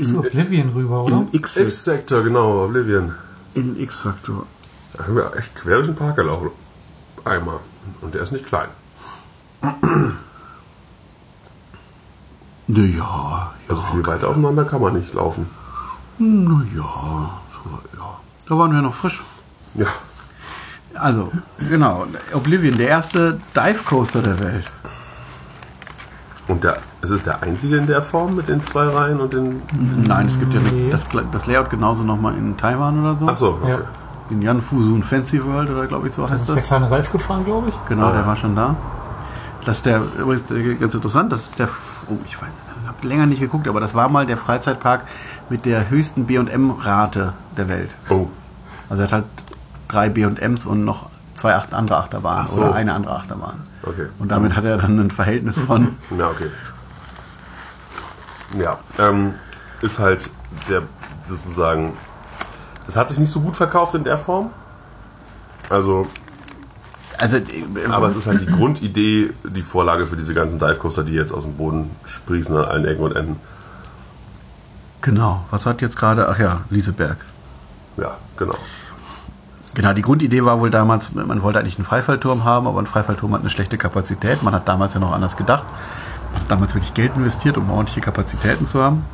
[0.00, 1.16] Zu Oblivion rüber, oder?
[1.18, 3.14] in X X-Sector, genau, Oblivion.
[3.54, 4.46] in X-Faktor.
[4.94, 6.50] Da haben wir echt quer durch den Park gelaufen.
[7.24, 7.60] Einmal.
[8.00, 8.68] Und der ist nicht klein.
[12.68, 15.46] Naja, Also viel weiter auseinander kann man nicht laufen.
[16.18, 17.40] naja,
[17.96, 18.16] ja.
[18.48, 19.22] Da waren wir noch frisch.
[19.74, 19.86] Ja.
[20.94, 21.30] Also,
[21.68, 24.70] genau, Oblivion, der erste Dive Coaster der Welt.
[26.48, 29.62] Und der, es ist der einzige in der Form mit den zwei Reihen und den.
[30.06, 30.90] Nein, es gibt ja Nee.
[30.90, 33.26] das, das Layout genauso nochmal in Taiwan oder so.
[33.28, 33.70] Achso, okay.
[33.72, 33.78] Ja.
[34.30, 36.56] In Yanfusun Fancy World oder glaube ich so Das heißt ist das.
[36.56, 37.74] der kleine Ralf gefahren, glaube ich.
[37.88, 38.26] Genau, Ah, der ja.
[38.26, 38.76] war schon da.
[39.64, 40.44] Das ist der, übrigens
[40.80, 41.68] ganz interessant, das ist der,
[42.08, 42.48] oh, ich weiß,
[42.86, 45.02] habe länger nicht geguckt, aber das war mal der Freizeitpark
[45.48, 47.94] mit der höchsten B&M-Rate der Welt.
[48.10, 48.26] Oh,
[48.88, 49.24] Also er hat halt
[49.88, 52.60] drei B&Ms und noch zwei acht andere Achterbahnen Ach so.
[52.62, 53.62] oder eine andere Achterbahn.
[53.82, 54.06] okay.
[54.18, 56.50] Und damit hat er dann ein Verhältnis von, Ja, okay.
[58.58, 59.34] Ja, ähm,
[59.82, 60.30] ist halt
[60.68, 60.82] der
[61.24, 61.92] sozusagen.
[62.88, 64.50] Es hat sich nicht so gut verkauft in der Form.
[65.68, 66.06] Also,
[67.18, 67.38] also,
[67.90, 71.32] aber es ist halt die Grundidee, die Vorlage für diese ganzen Dive Coaster, die jetzt
[71.32, 73.36] aus dem Boden sprießen an allen Ecken und Enden.
[75.06, 77.16] Genau, was hat jetzt gerade, ach ja, Lieseberg.
[77.96, 78.56] Ja, genau.
[79.74, 83.32] Genau, die Grundidee war wohl damals, man wollte eigentlich einen Freifallturm haben, aber ein Freifallturm
[83.32, 84.42] hat eine schlechte Kapazität.
[84.42, 85.64] Man hat damals ja noch anders gedacht.
[86.32, 89.04] Man hat damals wirklich Geld investiert, um ordentliche Kapazitäten zu haben.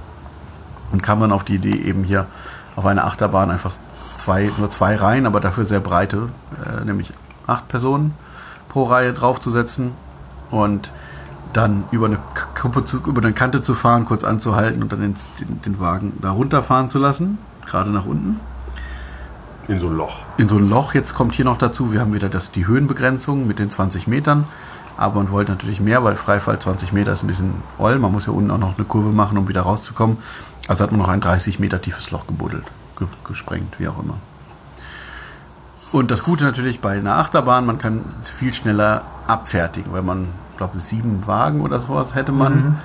[0.92, 2.26] Und kam dann auf die Idee, eben hier
[2.74, 3.72] auf eine Achterbahn einfach
[4.16, 6.28] zwei, nur zwei Reihen, aber dafür sehr breite,
[6.64, 7.12] äh, nämlich
[7.46, 8.14] acht Personen
[8.68, 9.92] pro Reihe draufzusetzen
[10.50, 10.90] und
[11.52, 12.18] dann über eine,
[12.60, 15.14] Kuppe zu, über eine Kante zu fahren, kurz anzuhalten und dann den,
[15.64, 18.40] den, Wagen da runterfahren zu lassen, gerade nach unten
[19.68, 20.20] In so ein Loch.
[20.38, 20.94] in so ein Loch.
[20.94, 24.44] Jetzt kommt hier noch dazu, wir haben wieder das, die Höhenbegrenzung mit den 20 Metern.
[24.96, 27.98] Aber man wollte natürlich mehr, weil Freifall 20 Meter ist ein bisschen oll.
[27.98, 30.18] Man muss ja unten auch noch eine Kurve machen, um wieder rauszukommen.
[30.68, 32.64] Also hat man noch ein 30 Meter tiefes Loch gebuddelt,
[32.98, 34.14] ge gesprengt, wie auch immer.
[35.92, 40.28] Und das Gute natürlich bei einer Achterbahn, man kann es viel schneller abfertigen, weil man,
[40.62, 42.78] glaube sieben Wagen oder sowas hätte man.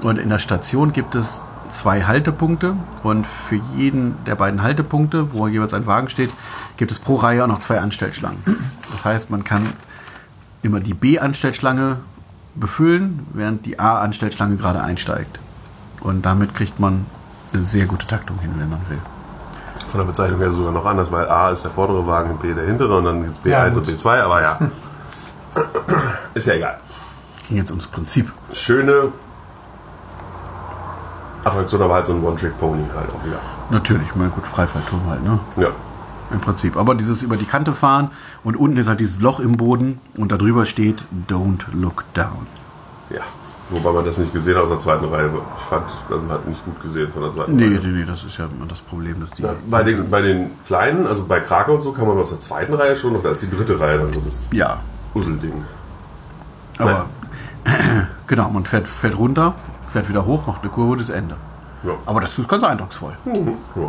[0.00, 5.48] Und in der Station gibt es zwei Haltepunkte und für jeden der beiden Haltepunkte, wo
[5.48, 6.30] jeweils ein Wagen steht,
[6.76, 8.38] gibt es pro Reihe auch noch zwei Anstellschlangen.
[8.92, 9.72] Das heißt, man kann
[10.62, 11.96] immer die B-Anstellschlange
[12.54, 15.40] befüllen, während die A-Anstellschlange gerade einsteigt.
[16.00, 17.06] Und damit kriegt man
[17.52, 18.98] eine sehr gute Taktung hin, wenn man will.
[19.88, 22.66] Von der Bezeichnung her sogar noch anders, weil A ist der vordere Wagen, B der
[22.66, 23.88] hintere und dann gibt es B1 Ja, und gut.
[23.88, 24.58] B2, aber ja.
[26.34, 26.78] ist ja egal.
[27.48, 28.32] Ging jetzt ums Prinzip.
[28.52, 29.12] Schöne
[31.44, 33.38] Attraktion, aber halt so ein One-Trick-Pony halt auch wieder.
[33.70, 35.38] Natürlich, mein gut, Freifallturm halt, ne?
[35.56, 35.68] Ja.
[36.32, 36.76] Im Prinzip.
[36.76, 38.10] Aber dieses über die Kante fahren
[38.42, 42.46] und unten ist halt dieses Loch im Boden und da drüber steht Don't look down.
[43.10, 43.20] Ja.
[43.70, 45.28] Wobei man das nicht gesehen hat aus der zweiten Reihe.
[45.56, 47.78] Ich fand, also man hat nicht gut gesehen von der zweiten Nee, Reihe.
[47.80, 49.42] nee, nee, das ist ja immer das Problem, dass die.
[49.42, 52.40] Ja, bei, den, bei den kleinen, also bei Krakau und so, kann man aus der
[52.40, 54.78] zweiten Reihe schon noch, da ist die dritte Reihe dann so das Ja,
[55.14, 55.64] Uselding.
[56.78, 57.06] aber
[58.26, 59.54] genau, man fährt, fährt runter,
[59.86, 61.36] fährt wieder hoch, macht eine Kurve und ist Ende.
[61.82, 61.92] Ja.
[62.06, 63.12] Aber das ist ganz eindrucksvoll.
[63.24, 63.52] Mhm.
[63.76, 63.88] ja.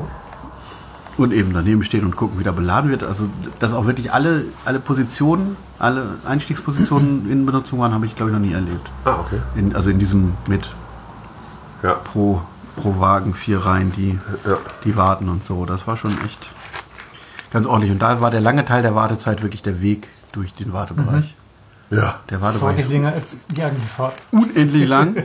[1.17, 3.03] Und eben daneben stehen und gucken, wie da beladen wird.
[3.03, 3.27] Also,
[3.59, 8.37] dass auch wirklich alle, alle Positionen, alle Einstiegspositionen in Benutzung waren, habe ich, glaube ich,
[8.37, 8.91] noch nie erlebt.
[9.03, 9.39] Ah, okay.
[9.55, 10.69] In, also in diesem mit
[11.81, 11.93] Ja.
[11.93, 12.41] pro,
[12.75, 14.57] pro Wagen vier Reihen, die, Ja.
[14.83, 15.65] die warten und so.
[15.65, 16.47] Das war schon echt
[17.51, 17.91] ganz ordentlich.
[17.91, 21.35] Und da war der lange Teil der Wartezeit wirklich der Weg durch den Wartebereich.
[21.89, 22.19] Ja.
[22.29, 24.13] Der Deutlich ist länger als die eigentliche Fahrt.
[24.31, 25.23] unendlich lang.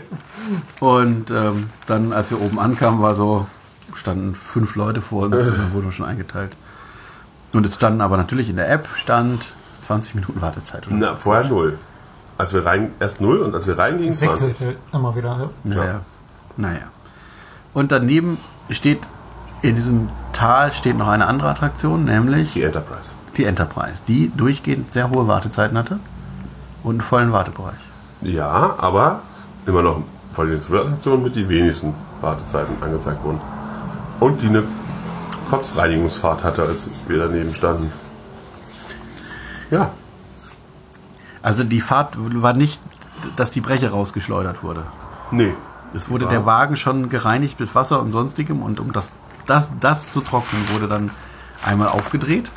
[0.80, 3.46] Und ähm, dann, als wir oben ankamen, war so,
[3.94, 6.52] standen fünf Leute vor uns und dann wurden wir schon eingeteilt.
[7.52, 9.42] Und es standen aber natürlich in der App stand
[9.86, 10.86] 20 Minuten Wartezeit.
[10.86, 10.96] Oder?
[10.96, 11.78] Na, vorher null.
[12.38, 14.48] Als wir rein, erst null und als wir reingingen, Es 20.
[14.48, 15.50] wechselte immer wieder.
[15.64, 15.74] Ja.
[15.74, 16.00] Naja.
[16.56, 16.84] Naja.
[17.74, 18.38] Und daneben
[18.70, 19.00] steht,
[19.60, 23.10] in diesem Tal steht noch eine andere Attraktion, nämlich Die Enterprise.
[23.36, 26.00] die Enterprise, die durchgehend sehr hohe Wartezeiten hatte
[26.82, 27.74] und einen vollen Wartebereich.
[28.22, 29.20] Ja, aber
[29.66, 30.02] immer noch
[30.32, 33.40] von den Attraktionen mit die wenigsten Wartezeiten angezeigt wurden.
[34.20, 34.62] Und die eine
[35.50, 37.90] Kotzreinigungsfahrt hatte, als wir daneben standen.
[39.70, 39.90] Ja,
[41.42, 42.80] Also die Fahrt war nicht,
[43.36, 44.84] dass die Breche rausgeschleudert wurde.
[45.30, 45.52] nee.
[45.94, 49.12] Es wurde der Wagen schon gereinigt mit Wasser und sonstigem und um das,
[49.46, 51.10] das, das zu trocknen, wurde dann
[51.62, 52.50] einmal aufgedreht.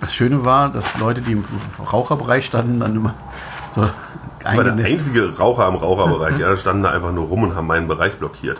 [0.00, 1.44] Das Schöne war, dass Leute, die im
[1.92, 3.14] Raucherbereich standen, dann immer
[3.68, 3.88] so
[4.40, 6.36] Ich war der einzige Raucher im Raucherbereich.
[6.36, 8.58] Die anderen standen da einfach nur rum und haben meinen Bereich blockiert.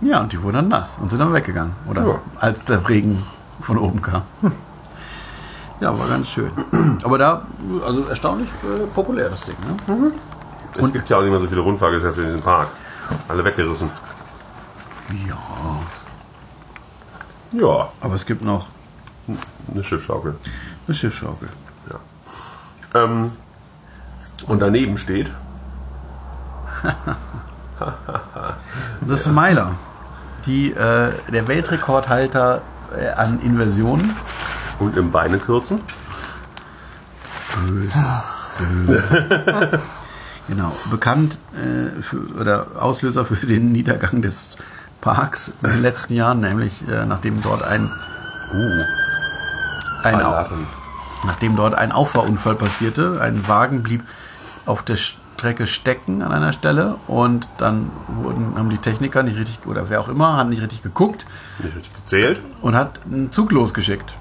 [0.00, 1.72] Ja, und die wurden dann nass und sind dann weggegangen.
[1.88, 2.14] Oder Ja.
[2.40, 3.22] als der Regen
[3.60, 4.22] von oben kam.
[5.80, 6.50] Ja, war ganz schön.
[7.04, 7.42] Aber da,
[7.84, 9.56] also erstaunlich äh, populär das Ding.
[9.86, 10.12] Ne?
[10.78, 12.68] Es gibt ja auch nicht mehr so viele Rundfahrgeschäfte in diesem Park.
[13.28, 13.90] Alle weggerissen.
[15.28, 15.36] Ja,
[17.52, 18.66] Ja, aber es gibt noch
[19.72, 20.36] eine Schiffschaukel.
[20.86, 21.48] eine Schiffschaukel.
[22.94, 23.32] Ähm,
[24.46, 25.30] und daneben steht,
[29.08, 29.74] ist Meiler,
[30.46, 32.62] die, äh, der Weltrekordhalter
[32.96, 34.14] äh, an Inversionen.
[34.78, 35.80] und im Beine kürzen.
[40.48, 44.56] Genau, bekannt äh, für, oder Auslöser für den Niedergang des
[45.00, 47.90] Parks in den letzten Jahren, nämlich äh, nachdem dort ein,
[48.54, 48.84] Uh,
[50.02, 50.66] ein Alarm.
[51.26, 53.20] nachdem dort ein Auffahrunfall passierte.
[53.20, 54.02] Ein Wagen blieb
[54.66, 59.66] auf der Strecke stecken an einer Stelle und dann wurden, haben die Techniker nicht richtig,
[59.66, 61.26] oder wer auch immer, haben nicht richtig geguckt
[61.58, 62.40] Nicht richtig gezählt.
[62.62, 64.14] und hat einen Zug losgeschickt.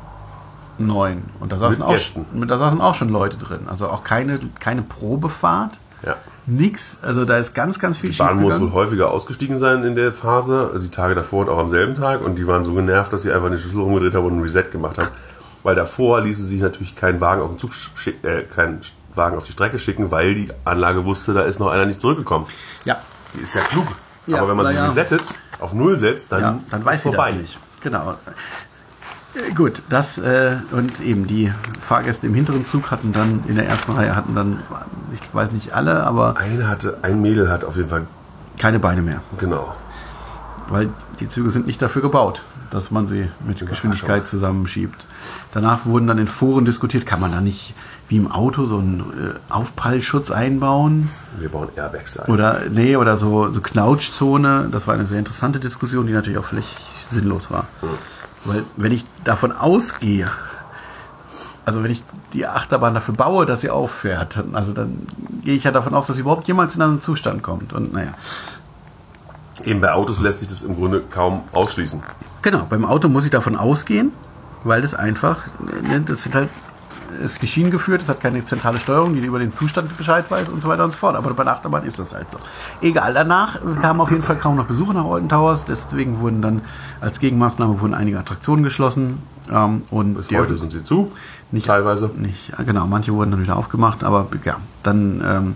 [0.78, 1.24] Neuen.
[1.40, 2.48] Und da saßen, Mit auch, Gästen.
[2.48, 3.62] da saßen auch schon Leute drin.
[3.70, 5.78] Also auch keine, keine Probefahrt.
[6.06, 6.16] Ja.
[6.48, 6.98] Nix.
[7.02, 10.12] Also da ist ganz, ganz viel Die Bahn muss wohl häufiger ausgestiegen sein in der
[10.12, 12.22] Phase, also die Tage davor und auch am selben Tag.
[12.22, 14.66] Und die waren so genervt, dass sie einfach den Schlüssel umgedreht haben und ein Reset
[14.70, 15.08] gemacht haben.
[15.66, 18.82] Weil davor ließe sich natürlich keinen Wagen auf den Zug schick, äh, keinen
[19.16, 22.46] Wagen auf die Strecke schicken, weil die Anlage wusste, da ist noch einer nicht zurückgekommen.
[22.84, 22.98] Ja,
[23.34, 23.88] Die ist ja klug.
[24.28, 24.86] Ja, Aber wenn man sie ja.
[24.86, 25.24] resettet,
[25.60, 27.32] auf Null setzt, dann, ja, dann weiß sie vorbei.
[27.32, 27.58] das nicht.
[27.82, 28.12] Genau.
[29.34, 31.52] Äh, Gut, das äh, und eben die
[31.82, 34.60] Fahrgäste im hinteren Zug hatten dann in der ersten Reihe hatten dann,
[35.14, 38.06] ich weiß nicht alle, aber Eine hatte, ein Mädel hat auf jeden Fall,
[38.60, 39.76] keine Beine mehr, genau.
[40.70, 40.90] weil
[41.20, 45.06] die Züge sind nicht dafür gebaut, dass man sie mit Geschwindigkeit zusammenschiebt.
[45.54, 47.74] Danach wurden dann in Foren diskutiert, kann man da nicht
[48.08, 51.10] wie im Auto so einen äh, Aufprallschutz einbauen?
[51.38, 52.32] Wir bauen Airbags ein.
[52.32, 54.70] Oder, nee, oder so, so Knautschzone.
[54.72, 56.68] Das war eine sehr interessante Diskussion, die natürlich auch völlig
[57.10, 57.68] sinnlos war.
[58.44, 60.30] Weil, wenn ich davon ausgehe,
[61.66, 62.04] also wenn ich
[62.34, 65.08] die Achterbahn dafür baue, dass sie auffährt, also dann
[65.44, 67.74] gehe ich ja davon aus, dass sie überhaupt jemals in einen Zustand kommt.
[67.74, 68.14] Und naja.
[69.66, 72.02] Eben bei Autos lässt sich das im Grunde kaum ausschließen.
[72.42, 74.12] Genau, beim Auto muss ich davon ausgehen,
[74.64, 75.38] weil das einfach,
[75.90, 76.50] ne, das sind halt,
[77.24, 80.50] es ist Schienen geführt, es hat keine zentrale Steuerung, die über den Zustand Bescheid weiß
[80.50, 81.16] und so weiter und so fort.
[81.16, 82.38] Aber bei der Achterbahn ist das halt so.
[82.82, 86.62] Egal, danach kamen auf jeden Fall kaum noch Besucher nach Alton Towers, deswegen wurden dann
[87.02, 89.20] als Gegenmaßnahme wurden einige Attraktionen geschlossen.
[89.52, 91.12] Ähm, und Bis die- heute sind sie zu,
[91.52, 92.12] nicht, teilweise.
[92.16, 95.56] Nicht, genau, manche wurden dann wieder aufgemacht, aber ja, dann ähm,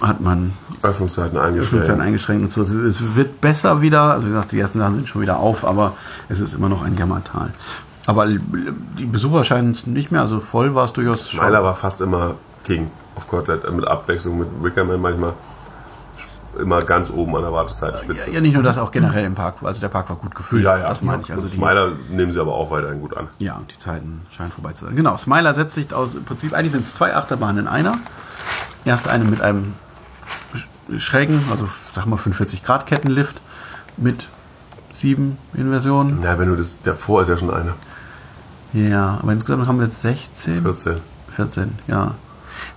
[0.00, 0.52] hat man
[0.82, 2.00] Öffnungszeiten Öffnungszeiten eingeschränkt.
[2.00, 2.62] eingeschränkt und so.
[2.62, 4.02] Es wird besser wieder.
[4.12, 5.94] Also wie gesagt, die ersten Sachen sind schon wieder auf, aber
[6.28, 7.50] es ist immer noch ein Jammertal.
[8.06, 11.40] Aber die Besucher scheinen nicht mehr, also voll war es durchaus schon.
[11.40, 15.34] Meiler war fast immer King auf Kotelett, mit Abwechslung mit Wickerman manchmal
[16.58, 18.28] immer ganz oben an der Wartezeitspitze.
[18.28, 19.56] Ja, ja, nicht nur das, auch generell im Park.
[19.62, 20.64] Also der Park war gut gefüllt.
[20.64, 21.32] Ja, ja, Das meine ich.
[21.32, 23.28] Also die, Smiler nehmen sie aber auch weiterhin gut an.
[23.38, 24.96] ja, die Zeiten scheinen vorbei zu sein.
[24.96, 27.98] Genau, Smiler setzt sich aus, im Prinzip, eigentlich sind es zwei Achterbahnen in einer.
[28.84, 29.74] Erst eine mit einem
[30.98, 33.40] schrägen, also sag mal 45 Grad Kettenlift
[33.96, 34.28] mit
[34.92, 36.18] sieben Inversionen.
[36.22, 37.74] Na, wenn du das, davor ist ja schon eine.
[38.72, 40.62] Ja, aber insgesamt haben wir 16.
[40.62, 40.96] 14.
[41.36, 42.14] 14, ja.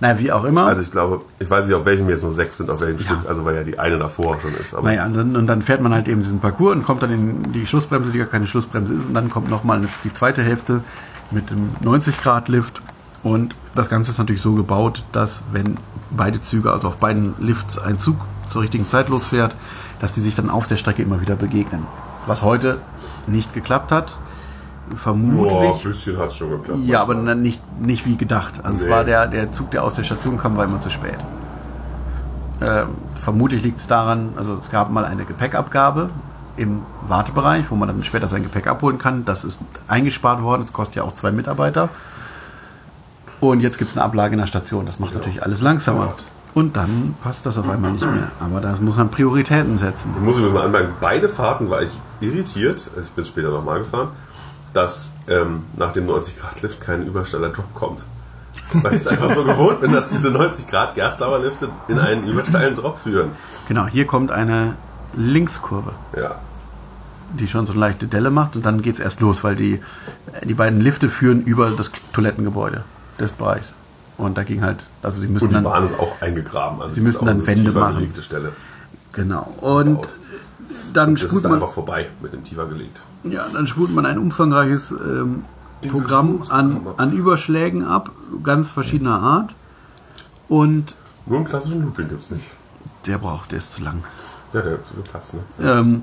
[0.00, 0.66] Naja, wie auch immer.
[0.66, 3.18] Also ich glaube, ich weiß nicht, auf welchem jetzt nur sechs sind, auf welchem Stück,
[3.26, 4.74] also weil ja die eine davor schon ist.
[4.74, 7.12] Aber naja, und dann, und dann fährt man halt eben diesen Parcours und kommt dann
[7.12, 9.06] in die Schlussbremse, die gar keine Schlussbremse ist.
[9.06, 10.82] Und dann kommt nochmal die zweite Hälfte
[11.30, 12.82] mit dem 90-Grad-Lift.
[13.22, 15.76] Und das Ganze ist natürlich so gebaut, dass wenn
[16.10, 18.16] beide Züge, also auf beiden Lifts, ein Zug
[18.48, 19.54] zur richtigen Zeit losfährt,
[20.00, 21.86] dass die sich dann auf der Strecke immer wieder begegnen.
[22.26, 22.78] Was heute
[23.26, 24.16] nicht geklappt hat.
[24.88, 25.84] Boah, Vermutlich.
[25.84, 26.80] ein bisschen hat es schon geklappt.
[26.84, 28.54] Ja, aber dann nicht, nicht wie gedacht.
[28.62, 28.90] Also es Nee.
[28.90, 31.18] war der, der Zug, der aus der Station kam, war immer zu spät.
[32.60, 32.88] Ähm,
[33.20, 36.10] vermutlich liegt es daran, also es gab mal eine Gepäckabgabe
[36.56, 39.24] im Wartebereich, wo man dann später sein Gepäck abholen kann.
[39.24, 40.62] Das ist eingespart worden.
[40.62, 41.88] Es kostet ja auch zwei Mitarbeiter.
[43.40, 44.86] Und jetzt gibt es eine Ablage in der Station.
[44.86, 46.04] Das macht natürlich alles langsamer.
[46.06, 46.24] dauert.
[46.54, 48.30] Und dann passt das auf einmal nicht mehr.
[48.40, 50.12] Aber da muss man Prioritäten setzen.
[50.16, 54.08] Ich muss mal anmerken, beide Fahrten war ich irritiert, also ich bin später nochmal gefahren,
[54.72, 58.04] dass ähm, nach dem 90 Grad Lift kein Übersteller Drop kommt.
[58.72, 62.26] Weil ich es einfach so gewohnt bin, dass diese 90 Grad Gerstlauer Lifte in einen
[62.26, 63.32] übersteilen Drop führen.
[63.68, 64.76] Genau, hier kommt eine
[65.14, 66.36] Linkskurve, Ja.
[67.38, 69.80] die schon so eine leichte Delle macht und dann geht es erst los, weil die,
[70.42, 72.82] die beiden Lifte führen über das Toilettengebäude
[73.18, 73.72] des Bereichs.
[74.18, 75.64] Und da ging halt, also sie müssen Und die dann.
[75.64, 76.80] Bahn ist auch eingegraben.
[76.80, 78.12] Also Sie müssen ist dann Wände machen.
[78.22, 78.52] Stelle.
[79.12, 79.52] Genau.
[79.60, 80.08] Und Gebaut.
[80.94, 83.00] dann Das ist spult dann man, einfach vorbei mit dem tiefer gelegt.
[83.24, 85.44] ja, dann spult man ein umfangreiches ähm,
[85.90, 88.10] Programm an, an Überschlägen ab,
[88.42, 89.54] ganz verschiedener Art.
[90.48, 90.94] Und
[91.26, 92.46] Nur einen klassischen Looping gibt es nicht.
[93.06, 94.02] der braucht, der ist zu lang.
[94.52, 95.40] Ja, der hat zu viel Platz, ne?
[95.60, 96.02] Ähm,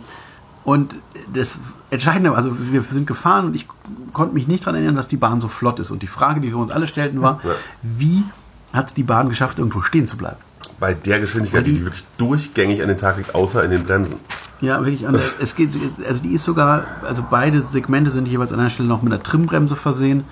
[0.63, 0.95] und
[1.33, 1.57] das
[1.89, 3.67] Entscheidende, also wir sind gefahren und ich
[4.13, 5.91] konnte mich nicht daran erinnern, dass die Bahn so flott ist.
[5.91, 7.51] Und die Frage, die wir uns alle stellten, war, Ja.
[7.81, 8.23] wie
[8.71, 10.37] hat die Bahn geschafft, irgendwo stehen zu bleiben?
[10.79, 14.15] Bei der Geschwindigkeit, die- die, wirklich durchgängig an den Tag liegt, außer in den Bremsen.
[14.61, 15.05] Ja, wirklich.
[15.05, 15.69] Und es geht,
[16.07, 19.21] also die ist sogar, also beide Segmente sind jeweils an einer Stelle noch mit einer
[19.21, 20.23] Trimbremse versehen,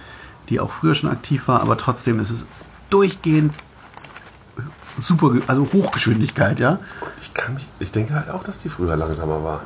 [0.50, 2.46] die auch früher schon aktiv war, aber trotzdem ist es
[2.90, 3.54] durchgehend
[5.00, 6.80] super, also Hochgeschwindigkeit, ja.
[7.22, 9.62] Ich, kann mich, ich denke halt auch, dass die früher langsamer war.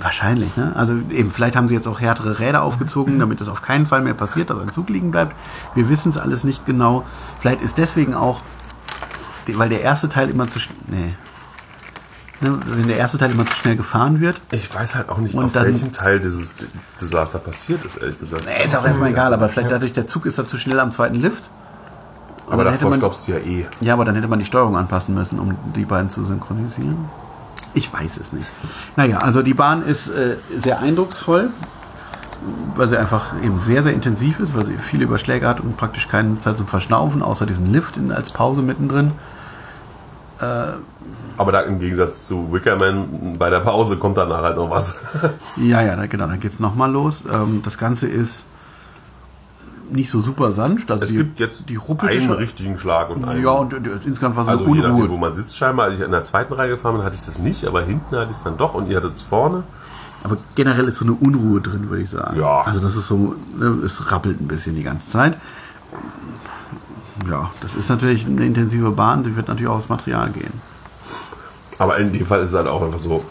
[0.00, 0.72] Wahrscheinlich, ne?
[0.76, 4.02] Also eben, vielleicht haben sie jetzt auch härtere Räder aufgezogen, damit es auf keinen Fall
[4.02, 5.34] mehr passiert, dass ein Zug liegen bleibt.
[5.74, 7.04] Wir wissen es alles nicht genau.
[7.40, 8.40] Vielleicht ist deswegen auch,
[9.46, 11.14] weil der erste Teil immer zu sch- nee.
[12.42, 15.34] Ne, wenn der erste Teil immer zu schnell gefahren wird, Ich weiß halt auch nicht,
[15.34, 16.54] Und auf dann- welchem Teil dieses
[17.00, 18.44] Desaster passiert ist, ehrlich gesagt.
[18.44, 20.92] nee, ist auch erstmal egal, aber vielleicht dadurch, der Zug ist da zu schnell am
[20.92, 21.48] zweiten Lift.
[22.48, 23.66] Aber dann davor man- stoppst du ja eh.
[23.80, 26.96] Ja, aber dann hätte man die Steuerung anpassen müssen, um die beiden zu synchronisieren.
[27.74, 28.46] Ich weiß es nicht.
[28.96, 31.50] Naja, also die Bahn ist äh, sehr eindrucksvoll,
[32.74, 36.08] weil sie einfach eben sehr, sehr intensiv ist, weil sie viele Überschläge hat und praktisch
[36.08, 39.12] keine Zeit zum Verschnaufen, außer diesen Lift in, als Pause mittendrin.
[41.38, 44.94] Aber da im Gegensatz zu Wickerman bei der Pause kommt danach halt noch was.
[45.56, 47.24] Ja, ja, genau, dann geht es nochmal los.
[47.32, 48.44] Ähm, das Ganze ist
[49.90, 50.90] nicht so super sanft.
[50.90, 53.42] Also Es die, gibt jetzt die ruppelt einen richtigen Schlag und einen.
[53.42, 55.18] Ja, und äh, insgesamt war so also eine je nachdem, wo Unruhe.
[55.18, 55.86] man sitzt scheinbar.
[55.86, 58.30] Als ich in der zweiten Reihe gefahren bin, hatte ich das nicht, aber hinten hatte
[58.30, 59.62] ich es dann doch und ihr hattet es vorne.
[60.24, 62.38] Aber generell ist so eine Unruhe drin, würde ich sagen.
[62.38, 62.62] Ja.
[62.62, 65.36] Also das ist so, ne, es rappelt ein bisschen die ganze Zeit.
[67.30, 70.52] Ja, das ist natürlich eine intensive Bahn, die wird natürlich auch aufs Material gehen.
[71.78, 73.24] Aber in dem Fall ist es halt auch einfach so,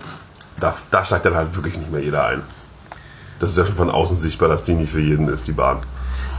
[0.60, 2.42] da, da steigt dann halt wirklich nicht mehr jeder ein.
[3.40, 5.80] Das ist ja schon von außen sichtbar, dass die nicht für jeden ist, die Bahn.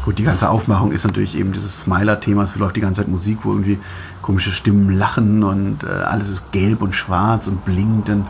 [0.07, 2.44] Gut, die ganze Aufmachung ist natürlich eben dieses Smiler-Thema.
[2.44, 3.80] Es läuft die ganze Zeit Musik, wo irgendwie
[4.22, 8.09] komische Stimmen lachen und äh, alles ist gelb und schwarz und blinkt.
[8.09, 8.26] Und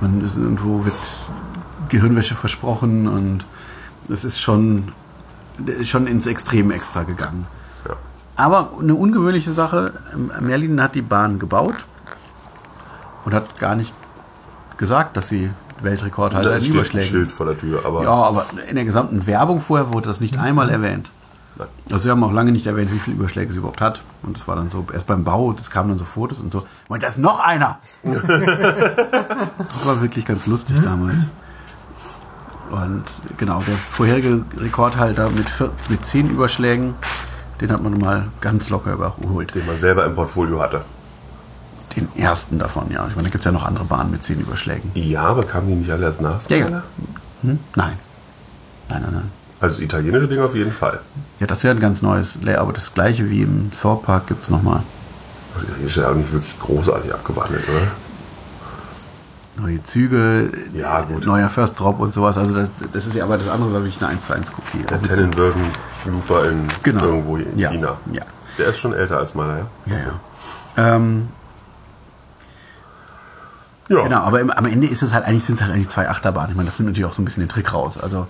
[0.00, 0.94] man ist irgendwo wird
[1.88, 3.44] Gehirnwäsche versprochen und
[4.08, 4.92] es ist schon,
[5.82, 7.48] schon ins Extrem extra gegangen.
[7.88, 7.96] Ja.
[8.36, 9.94] Aber eine ungewöhnliche Sache,
[10.40, 11.86] Merlin hat die Bahn gebaut
[13.24, 13.92] und hat gar nicht
[14.76, 15.50] gesagt, dass sie
[15.80, 17.08] Weltrekordhalter Da in steht ein Überschlägen.
[17.08, 20.38] Schild vor der Tür, aber Ja, aber in der gesamten Werbung vorher wurde das nicht
[20.38, 21.10] einmal erwähnt.
[21.58, 21.68] Nein.
[21.90, 24.02] Also sie haben auch lange nicht erwähnt, wie viele Überschläge sie überhaupt hat.
[24.22, 26.66] Und das war dann so, erst beim Bau, das kamen dann so Fotos und so.
[26.88, 27.78] Und da ist noch einer!
[28.02, 31.28] das war wirklich ganz lustig damals.
[32.70, 33.04] Und
[33.38, 36.94] genau, der vorherige Rekordhalter mit, vier, mit zehn Überschlägen,
[37.60, 39.54] den hat man mal ganz locker überholt.
[39.54, 40.82] den man selber im Portfolio hatte.
[41.96, 43.06] Den ersten davon, ja.
[43.08, 44.90] Ich meine, da gibt es ja noch andere Bahnen mit zehn Überschlägen.
[44.94, 46.46] Ja, aber kamen die nicht alle erst nach?
[46.50, 46.82] Ja, ja.
[47.42, 47.58] Hm?
[47.76, 47.98] Nein.
[48.88, 49.30] Nein, nein, nein.
[49.60, 51.00] Also das italienische Ding auf jeden Fall.
[51.40, 54.26] Ja, das ist ja ein ganz neues Layout, aber das gleiche wie im Thor Park
[54.26, 54.82] gibt es nochmal.
[55.54, 57.86] Das italienische ist ja eigentlich wirklich großartig abgewandelt, oder?
[59.58, 61.24] Neue Züge, Ja, gut.
[61.24, 62.36] neuer First Drop und sowas.
[62.36, 64.82] Also das, das ist ja aber das andere, glaube ich, eine 1 zu 1 Kopie.
[64.82, 65.62] Der Tannenwürgen
[66.04, 67.04] Looper in Genau.
[67.06, 67.70] irgendwo in Ja.
[67.70, 67.96] China.
[68.12, 68.22] Ja.
[68.58, 69.66] Der ist schon älter als meiner, ja?
[69.86, 70.96] Ja, ja.
[70.96, 71.28] Ähm,
[73.88, 74.02] Ja.
[74.02, 76.50] genau, aber im, am Ende ist es halt eigentlich, sind es halt eigentlich zwei Achterbahnen.
[76.50, 77.96] Ich meine, das nimmt natürlich auch so ein bisschen den Trick raus.
[77.96, 78.26] Also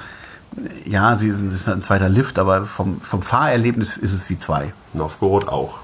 [0.84, 4.72] ja, sie ist ein zweiter Lift, aber vom, vom Fahrerlebnis ist es wie zwei.
[4.94, 5.78] Novgorod auch.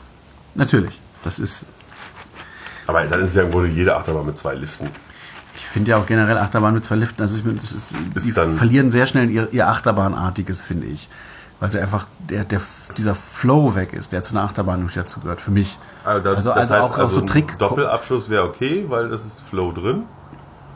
[0.54, 0.98] Natürlich.
[1.24, 1.66] Das ist,
[2.86, 4.88] Aber dann ist es ja Grunde jede Achterbahn mit zwei Liften.
[5.56, 9.06] ich finde ja auch generell Achterbahn mit zwei Liften, also ich, ist, die verlieren sehr
[9.06, 11.08] schnell ihr, ihr Achterbahnartiges, finde ich.
[11.60, 12.60] Weil sie einfach, der, der,
[12.96, 15.78] dieser Flow weg ist, der zu einer Achterbahn nicht dazugehört, für mich.
[16.04, 17.56] Also, das, also, das also heißt, auch, auch also so ein Trick.
[17.58, 20.02] Doppelabschuss wäre okay, weil das ist Flow drin.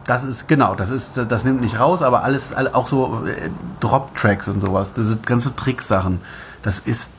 [0.07, 3.51] Das ist, genau, das ist, das nimmt nicht raus, aber alles, all- auch so äh,
[3.81, 6.21] Drop-Tracks und sowas, diese ganze Tricksachen,
[6.63, 7.11] das ist,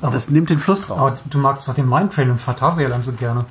[0.00, 1.22] das nimmt den Fluss Aber raus.
[1.28, 3.44] du magst doch den Mindtrain im Phantasialand so gerne.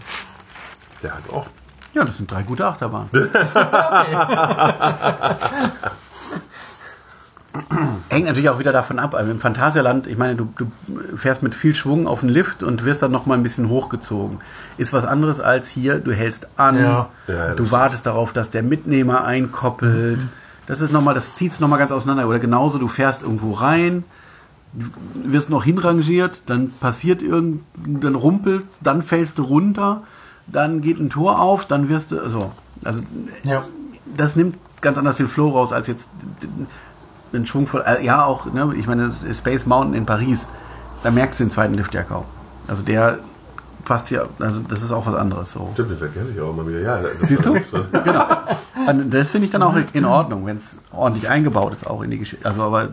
[1.02, 1.46] Der hat auch.
[1.94, 3.10] Ja, das sind drei gute Achterbahnen.
[8.10, 9.14] Hängt natürlich auch wieder davon ab.
[9.14, 10.72] Also im Phantasialand, ich meine, du, du
[11.16, 14.40] fährst mit viel Schwung auf den Lift und wirst dann noch mal ein bisschen hochgezogen.
[14.78, 17.10] Ist was anderes als hier, du hältst an, Ja.
[17.28, 20.20] Ja, du wartest darauf, dass der Mitnehmer einkoppelt.
[20.66, 22.28] Das ist noch mal, das zieht es nochmal ganz auseinander.
[22.28, 24.04] Oder genauso, du fährst irgendwo rein
[24.76, 24.88] Du
[25.32, 30.02] wirst noch hinrangiert, dann passiert irgendein Rumpel, dann fällst du runter,
[30.48, 32.52] dann geht ein Tor auf, dann wirst du, also,
[32.84, 33.04] also
[33.44, 33.66] Ja.
[34.18, 36.10] das nimmt ganz anders den Flow raus als jetzt
[37.34, 40.48] den Schwung von, äh, ja auch, ne, ich meine, Space Mountain in Paris,
[41.04, 42.26] da merkst du den zweiten Lift ja kaum.
[42.68, 43.20] Also der
[43.84, 45.70] passt hier, also das ist auch was anderes so.
[45.74, 46.80] Stimmt, den vergesse ich auch immer wieder.
[46.80, 47.54] Ja, das Siehst du?
[48.04, 48.26] Genau.
[48.88, 52.12] Und das finde ich dann auch in Ordnung, wenn es ordentlich eingebaut ist, auch in
[52.12, 52.46] die Geschichte.
[52.46, 52.90] Also, aber äh,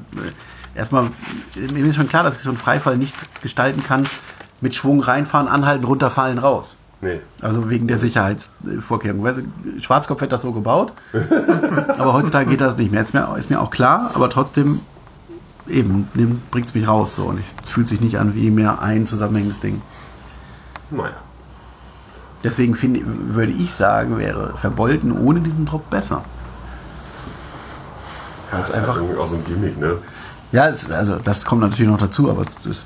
[0.75, 1.11] erstmal,
[1.73, 4.05] mir ist schon klar, dass ich so einen Freifall nicht gestalten kann,
[4.61, 6.77] mit Schwung reinfahren, anhalten, runterfallen, raus.
[7.03, 7.21] Nee.
[7.41, 9.25] Also wegen der Sicherheitsvorkehrungen.
[9.25, 10.93] Weißt du, Schwarzkopf hätte das so gebaut,
[11.99, 13.01] aber heutzutage geht das nicht mehr.
[13.01, 14.81] Ist mir, ist mir auch klar, aber trotzdem
[15.67, 16.09] eben
[16.51, 19.61] bringt es mich raus so und es fühlt sich nicht an wie mehr ein zusammenhängendes
[19.61, 19.81] Ding.
[20.91, 21.13] Naja.
[22.43, 26.25] Deswegen finde, würde ich sagen, wäre Verbolten ohne diesen Druck besser.
[28.51, 29.99] Ja, das ist einfach irgendwie auch so ein Gimmick, ne?
[30.53, 32.85] Ja, es, also das kommt natürlich noch dazu, aber es, das,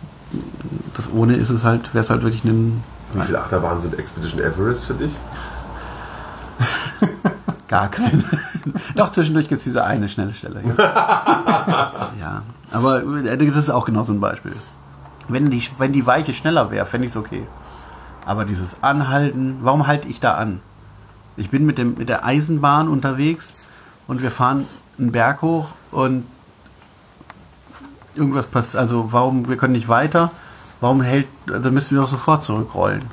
[0.95, 2.83] das ohne ist es halt, wäre es halt wirklich ein
[3.15, 5.13] Wie viele Achterbahnen sind Expedition Everest für dich?
[7.69, 8.25] gar keine.
[8.95, 10.63] Doch zwischendurch gibt es diese eine schnelle Stelle.
[10.63, 10.75] Ja.
[12.21, 12.43] ja,
[12.73, 14.55] aber das ist auch genau so ein Beispiel.
[15.29, 17.47] Wenn die, wenn die Weiche schneller wäre, fände ich es okay.
[18.27, 20.61] Aber dieses Anhalten, warum halte ich da an?
[21.37, 23.67] Ich bin mit, dem, mit der Eisenbahn unterwegs
[24.07, 24.67] und wir fahren
[24.99, 26.27] einen Berg hoch und
[28.15, 28.81] irgendwas passiert.
[28.81, 30.31] Also warum, wir können nicht weiter?
[30.81, 33.05] Warum hält, also müssen wir doch sofort zurückrollen.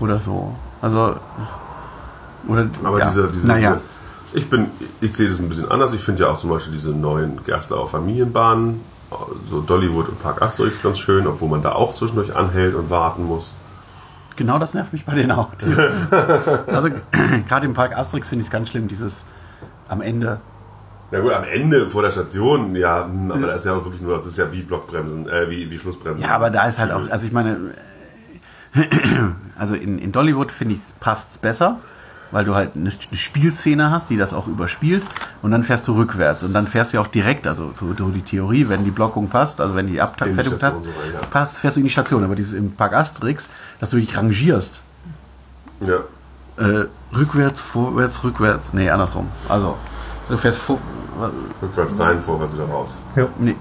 [0.00, 0.54] Oder so.
[0.80, 1.16] Also,
[2.46, 3.08] oder, Aber ja.
[3.08, 3.74] diese, diese, naja.
[3.74, 4.66] diese, ich bin,
[5.00, 5.92] ich sehe das ein bisschen anders.
[5.92, 8.80] Ich finde ja auch zum Beispiel diese neuen Gerstlauer Familienbahnen,
[9.48, 13.24] so Dollywood und Park Asterix ganz schön, obwohl man da auch zwischendurch anhält und warten
[13.24, 13.50] muss.
[14.36, 15.48] Genau das nervt mich bei denen auch.
[16.66, 16.90] also
[17.48, 19.24] gerade im Park Asterix finde ich es ganz schlimm, dieses
[19.88, 20.40] am Ende.
[21.10, 24.02] Na gut, am Ende vor der Station, ja, hm, aber das ist ja auch wirklich
[24.02, 26.22] nur, das ist ja wie Blockbremsen, äh, wie, wie Schlussbremsen.
[26.22, 27.56] Ja, aber da ist halt auch, also ich meine,
[29.58, 31.78] also in, in Dollywood finde ich passt es besser,
[32.30, 35.02] weil du halt eine, eine Spielszene hast, die das auch überspielt
[35.40, 38.10] und dann fährst du rückwärts und dann fährst du ja auch direkt, also so, so
[38.10, 40.90] die Theorie, wenn die Blockung passt, also wenn die Abfertigung passt, so
[41.30, 42.22] passt, fährst du in die Station.
[42.22, 43.48] Aber dieses im Park Asterix,
[43.80, 44.82] dass du dich rangierst,
[45.80, 46.00] Ja.
[46.62, 46.84] äh,
[47.16, 49.28] rückwärts, vorwärts, rückwärts, nee, andersrum.
[49.48, 49.78] Also
[50.28, 50.78] du fährst vor,
[51.62, 52.98] Rückwärts rein, vorwärts wieder raus.
[53.16, 53.26] Ja.
[53.38, 53.56] nee,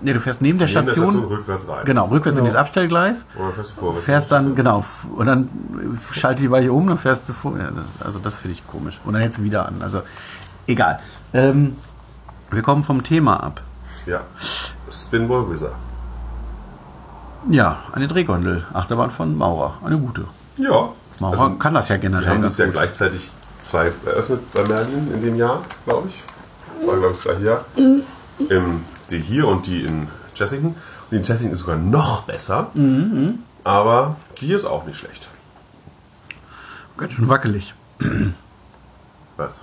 [0.00, 1.84] nee, du fährst neben der Neben der Station, Station rückwärts rein.
[1.84, 2.50] genau, rückwärts in Ja.
[2.50, 3.26] das Abstellgleis.
[3.38, 4.04] Oder fährst du vorwärts?
[4.04, 4.84] fährst dann, genau,
[5.16, 5.48] und dann
[6.12, 7.56] schalte die Weiche um, dann fährst du vor.
[7.58, 8.98] Ja, das, also das finde ich komisch.
[9.04, 9.82] Und dann hältst du wieder an.
[9.82, 10.02] Also
[10.66, 11.00] egal.
[11.34, 11.76] Ähm,
[12.50, 13.60] wir kommen vom Thema ab.
[14.06, 14.20] Ja.
[14.90, 15.72] Spinball Wizard.
[17.48, 19.74] Ja, eine Drehgondel, Achterbahn von Maurer.
[19.84, 20.24] Eine gute.
[20.56, 20.88] Ja.
[21.18, 22.74] Maurer Also, kann das ja wir generell haben ganz das ja gut.
[22.74, 23.30] gleichzeitig
[23.72, 26.22] zwei eröffnet bei Merlin in dem Jahr, glaube ich.
[26.86, 27.64] War, glaube ich, das gleiche Jahr.
[27.76, 28.02] Mhm.
[28.50, 30.72] Ähm, die hier und die in Jessington.
[30.74, 30.76] Und
[31.10, 32.70] die in Jessington ist sogar noch besser.
[32.74, 35.26] Mhm, Aber die hier ist auch nicht schlecht.
[36.98, 37.74] Ganz schön wackelig.
[39.38, 39.60] Was?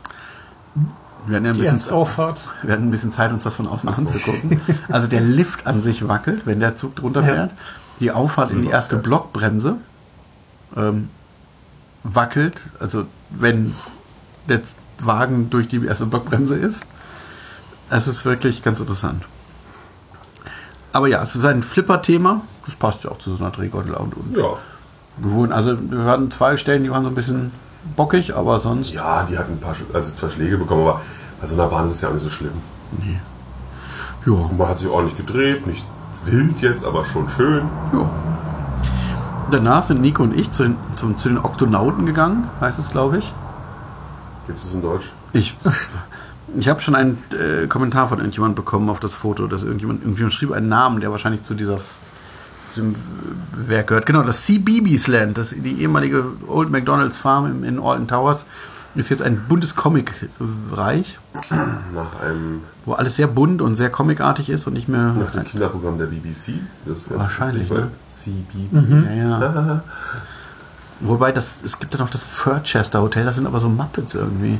[1.27, 2.47] Wir hatten ja ein bisschen, Ernstauffahrt.
[2.63, 4.61] wir hatten ein bisschen Zeit, uns das von außen anzugucken.
[4.89, 7.25] Also der Lift an sich wackelt, wenn der Zug drunter Ja.
[7.27, 7.51] fährt.
[7.99, 9.75] Die Auffahrt in die erste Blockbremse
[10.75, 11.09] ähm,
[12.03, 12.61] wackelt.
[12.79, 13.75] Also wenn
[14.49, 14.61] der
[15.01, 16.85] Wagen durch die erste Blockbremse ist.
[17.89, 19.23] Es ist wirklich ganz interessant.
[20.93, 22.41] Aber ja, es ist ein Flipper-Thema.
[22.65, 23.93] Das passt ja auch zu so einer Drehgondel.
[23.95, 24.57] Und, und Ja.
[25.17, 27.51] wir wurden, also wir hatten zwei Stellen, die waren so ein bisschen
[27.95, 28.91] bockig, aber sonst.
[28.91, 31.01] Ja, die hatten ein paar, also zwei Schläge bekommen, aber
[31.39, 32.51] bei so einer Bahn ist es ja auch nicht so schlimm.
[34.25, 34.33] Ja.
[34.33, 35.85] Und man hat sich ordentlich gedreht, nicht
[36.25, 37.63] wild jetzt, aber schon schön.
[37.93, 38.09] Ja.
[39.51, 43.19] Danach sind Nico und ich zu den, zum, zu den Oktonauten gegangen, heißt es, glaube
[43.19, 43.33] ich.
[44.49, 45.11] Gibt es das in Deutsch?
[45.31, 45.55] Ich,
[46.57, 50.33] ich habe schon einen äh, Kommentar von irgendjemand bekommen auf das Foto, dass irgendjemand, irgendjemand
[50.33, 51.79] schrieb einen Namen, der wahrscheinlich zu dieser
[52.71, 52.95] diesem
[53.55, 54.07] Werk gehört.
[54.07, 58.47] Genau, das CBeebies Land, das, die ehemalige Old McDonald's Farm in, Alton Towers,
[58.95, 61.19] ist jetzt ein buntes Comic-Reich,
[61.51, 65.13] Nach einem wo alles sehr bunt und sehr comicartig ist und nicht mehr.
[65.13, 66.53] nach dem Kinderprogramm der BBC.
[66.87, 68.33] Das ist ganz Wahrscheinlich, witzig,
[68.71, 68.71] ne?
[68.71, 69.15] CB.
[69.15, 69.83] Ja, ja.
[71.01, 74.59] Wobei das, es gibt ja noch das Furchester Hotel, das sind aber so Muppets irgendwie.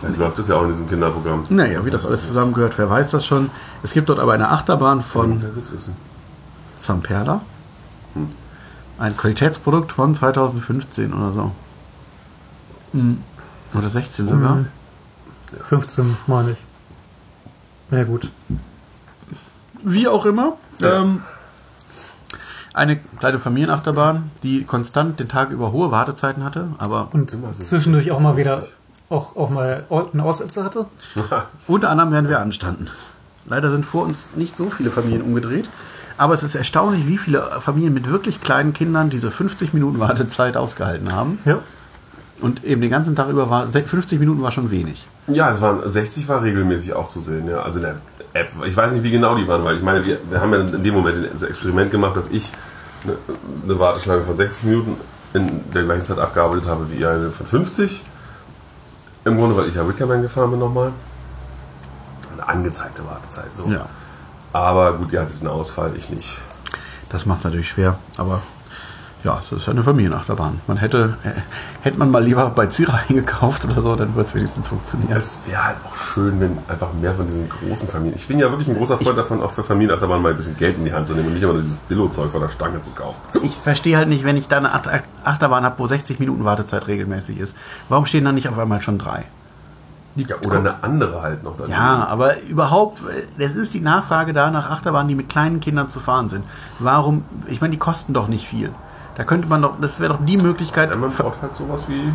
[0.00, 1.46] Dann läuft das ja auch in diesem Kinderprogramm.
[1.48, 3.50] Naja, wie das alles zusammengehört, wer weiß das schon.
[3.82, 5.96] Es gibt dort aber eine Achterbahn von Wer will's wissen?
[6.80, 7.42] Zamperla.
[8.98, 11.52] Ein Qualitätsprodukt von 2015 oder so.
[12.92, 13.18] Hm.
[13.74, 14.56] Oder 16 sogar.
[14.56, 14.66] Mhm.
[15.64, 16.58] 15, meine ich.
[17.90, 18.30] Ja, gut.
[19.82, 20.54] Wie auch immer.
[20.78, 21.02] Ja.
[21.02, 21.22] Ähm,
[22.74, 28.20] eine kleine Familienachterbahn, die konstant den Tag über hohe Wartezeiten hatte, aber Und zwischendurch auch
[28.20, 28.64] mal wieder
[29.08, 30.86] auch, auch mal einen Aussetzer hatte.
[31.66, 32.88] unter anderem werden wir anstanden.
[33.46, 35.68] Leider sind vor uns nicht so viele Familien umgedreht.
[36.18, 40.56] Aber es ist erstaunlich, wie viele Familien mit wirklich kleinen Kindern diese 50 Minuten Wartezeit
[40.56, 41.38] ausgehalten haben.
[41.44, 41.58] Ja.
[42.40, 45.06] Und eben den ganzen Tag über war 50 Minuten war schon wenig.
[45.26, 47.62] Ja, es waren 60 war regelmäßig auch zu sehen, ja.
[47.62, 47.96] Also der
[48.34, 48.50] App.
[48.64, 50.82] Ich weiß nicht, wie genau die waren, weil ich meine, wir, wir haben ja in
[50.82, 52.52] dem Moment das Experiment gemacht, dass ich
[53.04, 53.16] eine,
[53.64, 54.96] eine Warteschlange von 60 Minuten
[55.34, 58.04] in der gleichen Zeit abgearbeitet habe wie eine von 50.
[59.24, 60.92] Im Grunde, weil ich ja Wickerman gefahren bin nochmal.
[62.32, 63.66] Eine angezeigte Wartezeit, so.
[63.66, 63.86] Ja.
[64.52, 66.40] Aber gut, ihr hattet einen Ausfall, ich nicht.
[67.08, 68.42] Das macht es natürlich schwer, aber
[69.24, 70.60] ja, es ist ja eine Familienachterbahn.
[70.66, 71.30] Man hätte, äh,
[71.82, 75.12] hätte man mal lieber bei Zira eingekauft oder so, dann würde es wenigstens funktionieren.
[75.12, 78.16] Es wäre halt auch schön, wenn einfach mehr von diesen großen Familien.
[78.16, 80.76] Ich bin ja wirklich ein großer Freund davon, auch für Familienachterbahn mal ein bisschen Geld
[80.78, 82.90] in die Hand zu nehmen und nicht immer nur dieses Billo-Zeug von der Stange zu
[82.90, 83.20] kaufen.
[83.42, 84.88] Ich verstehe halt nicht, wenn ich da eine Acht-
[85.24, 87.54] Achterbahn habe, wo 60 Minuten Wartezeit regelmäßig ist.
[87.88, 89.24] Warum stehen da nicht auf einmal schon drei?
[90.14, 91.54] Ja, oder eine andere halt noch.
[91.56, 91.72] daneben.
[91.72, 93.00] Ja, aber überhaupt,
[93.38, 96.44] äh, es ist die Nachfrage da nach Achterbahnen, die mit kleinen Kindern zu fahren sind.
[96.80, 97.24] Warum?
[97.46, 98.70] Ich meine, die kosten doch nicht viel.
[99.14, 100.90] Da könnte man doch, das wäre doch die Möglichkeit.
[100.90, 102.12] Ja, man braucht halt sowas wie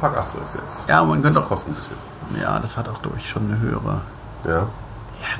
[0.00, 0.78] Park Asterix jetzt.
[0.88, 1.48] Ja, man könnte Das doch.
[1.48, 1.96] kostet ein bisschen.
[2.40, 4.00] Ja, das hat auch durch schon eine höhere.
[4.44, 4.66] Ja, Ja,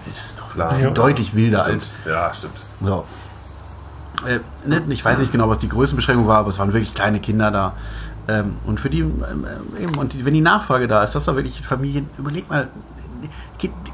[0.07, 0.77] das ist doch Klar.
[0.79, 0.91] Ja.
[0.91, 1.87] deutlich wilder als.
[1.87, 2.07] stimmt.
[2.07, 2.57] Ja, stimmt.
[2.83, 3.05] So.
[4.27, 4.41] Äh,
[4.89, 7.73] ich weiß nicht genau, was die Größenbeschränkung war, aber es waren wirklich kleine Kinder da.
[8.27, 9.47] Ähm, und für die, ähm,
[9.79, 12.69] äh, eben, und die, wenn die Nachfrage da ist, dass da wirklich Familien, überleg mal,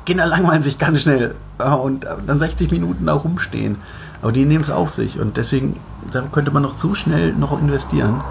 [0.04, 3.76] Kinder langweilen sich ganz schnell ja, und äh, dann 60 Minuten da rumstehen.
[4.24, 5.78] Aber die nehmen es auf sich und deswegen
[6.10, 8.22] da könnte man noch zu schnell noch investieren,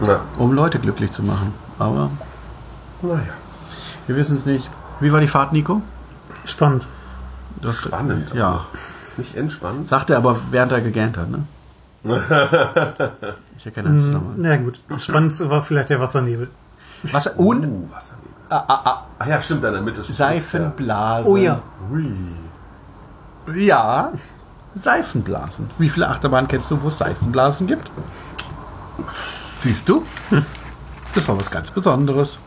[0.00, 1.52] Na, um Leute glücklich zu machen.
[1.78, 2.08] Aber
[3.02, 3.18] naja.
[4.06, 4.70] wir wissen es nicht.
[5.00, 5.82] Wie war die Fahrt, Nico?
[6.46, 6.88] Spannend.
[7.60, 8.32] Du hast- Spannend.
[8.34, 8.64] Ja.
[9.18, 9.86] Nicht entspannt.
[9.86, 11.44] Sagt er aber, während er gegähnt hat, ne?
[13.58, 14.34] Ich erkenne den Zusammenhang.
[14.38, 14.80] Na gut.
[14.88, 16.48] Das Spannendste war vielleicht der Wassernebel.
[17.12, 17.26] Was?
[17.28, 18.30] Und Uh, Wassernebel.
[18.48, 20.00] ah, ah, ah, Ah ja, stimmt, da in der Mitte.
[20.00, 21.30] ist- Seifenblasen.
[21.30, 21.60] Oh ja.
[21.92, 22.08] Ui.
[23.54, 24.10] Ja,
[24.74, 25.70] Seifenblasen.
[25.78, 27.90] Wie viele Achterbahnen kennst du, wo es Seifenblasen gibt?
[29.56, 30.04] Siehst du?
[31.14, 32.38] Das war was ganz Besonderes.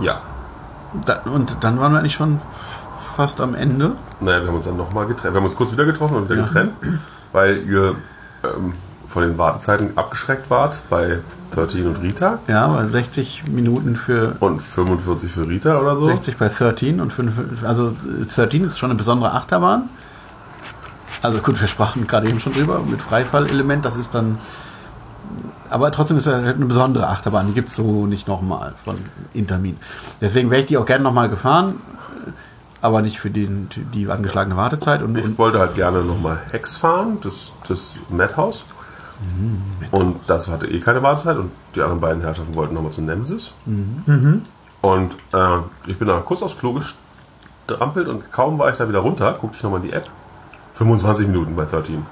[0.00, 0.20] Ja.
[1.06, 2.40] Da, und dann waren wir eigentlich schon
[2.98, 3.92] fast am Ende.
[4.20, 5.34] Naja, wir haben uns dann nochmal getrennt.
[5.34, 6.44] Wir haben uns kurz wieder getroffen und wieder Ja.
[6.46, 6.72] getrennt,
[7.32, 7.94] weil ihr
[8.44, 8.74] ähm,
[9.12, 11.18] von den Wartezeiten abgeschreckt wart bei
[11.54, 16.06] 13 und Rita Ja, aber 60 Minuten für und 45 für Rita oder so.
[16.06, 17.94] 60 bei 13 und 5, also
[18.34, 19.90] 13 ist schon eine besondere Achterbahn.
[21.20, 24.38] Also gut, wir sprachen gerade eben schon drüber mit Freifallelement, das ist dann
[25.70, 28.96] aber trotzdem ist es halt eine besondere Achterbahn, die gibt es so nicht nochmal von
[29.32, 29.78] Intermin.
[30.20, 31.76] Deswegen wäre ich die auch gerne nochmal gefahren,
[32.82, 35.02] aber nicht für den, die angeschlagene Wartezeit.
[35.02, 38.64] Und, Ich wollte halt gerne nochmal Hex fahren, das, das Madhouse.
[39.90, 43.52] Und das hatte eh keine Wartezeit und die anderen beiden Herrschaften wollten nochmal zu Nemesis.
[44.80, 48.98] Und äh, ich bin da kurz aufs Klo gestrampelt und kaum war ich da wieder
[49.00, 50.08] runter, guckte ich nochmal in die App.
[50.74, 52.04] 25 Minuten bei 13.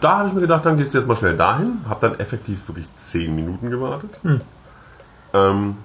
[0.00, 1.80] Da habe ich mir gedacht, dann gehst du jetzt mal schnell dahin.
[1.88, 4.20] Habe dann effektiv wirklich 10 Minuten gewartet.
[5.32, 5.76] Ähm,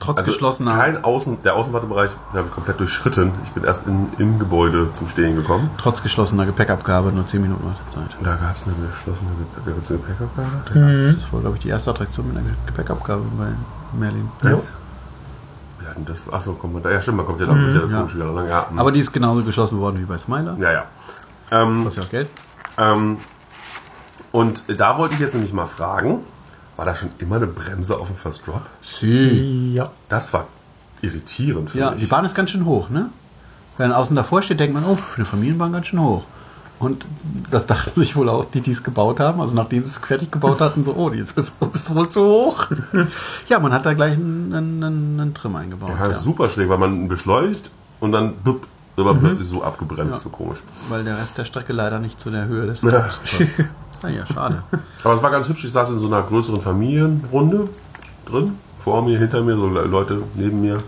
[0.00, 3.32] trotz also geschlossener kein Außen, der Außenwartebereich habe ich komplett durchschritten.
[3.44, 5.70] Ich bin erst in, im Gebäude zum Stehen gekommen.
[5.78, 8.16] trotz geschlossener Gepäckabgabe nur 10 Minuten Wartezeit.
[8.22, 11.12] Da gab es eine geschlossene Gepäck- gab's eine Gepäckabgabe.
[11.14, 13.46] Das war, glaube ich, die erste Attraktion mit einer Gepäckabgabe bei
[13.98, 14.28] Merlin.
[14.42, 14.50] Ja.
[15.80, 16.18] Wir hatten das.
[16.32, 16.90] Achso, kommt man da.
[16.90, 18.30] Ja, stimmt, man kommt ja da mit der ja.
[18.30, 18.48] lang.
[18.48, 20.56] Ja, Aber die ist genauso geschlossen worden wie bei Smiler.
[20.58, 20.84] ja, ja.
[21.50, 22.28] Ähm, Kostet ja auch Geld.
[22.76, 23.16] ähm,
[24.32, 26.20] und da wollte ich jetzt nämlich mal fragen,
[26.78, 28.62] war da schon immer eine Bremse auf dem First Drop?
[28.82, 29.74] Sie.
[29.74, 29.90] Ja.
[30.08, 30.46] Das war
[31.02, 32.00] irritierend für Ja, mich.
[32.00, 33.10] die Bahn ist ganz schön hoch, ne?
[33.76, 36.22] Wenn man außen davor steht, denkt man, oh, für eine Familienbahn ganz schön hoch.
[36.78, 37.04] Und
[37.50, 39.40] das dachten sich wohl auch die, die es gebaut haben.
[39.40, 41.36] Also nachdem sie es fertig gebaut hatten, so, oh, die ist,
[41.72, 42.66] ist wohl zu hoch.
[43.48, 45.90] ja, man hat da gleich einen, einen, einen Trim eingebaut.
[45.98, 48.66] ja, das ist super schräg, weil man beschleunigt und dann bup,
[48.96, 50.58] aber plötzlich so abgebremst, so komisch.
[50.88, 52.90] Weil der Rest der Strecke leider nicht zu der Höhe des Ja.
[53.00, 53.20] Passt.
[54.02, 54.62] Naja, schade.
[55.04, 55.64] Aber es war ganz hübsch.
[55.64, 57.68] Ich saß in so einer größeren Familienrunde
[58.26, 58.54] drin.
[58.80, 60.78] Vor mir, hinter mir, so Leute neben mir,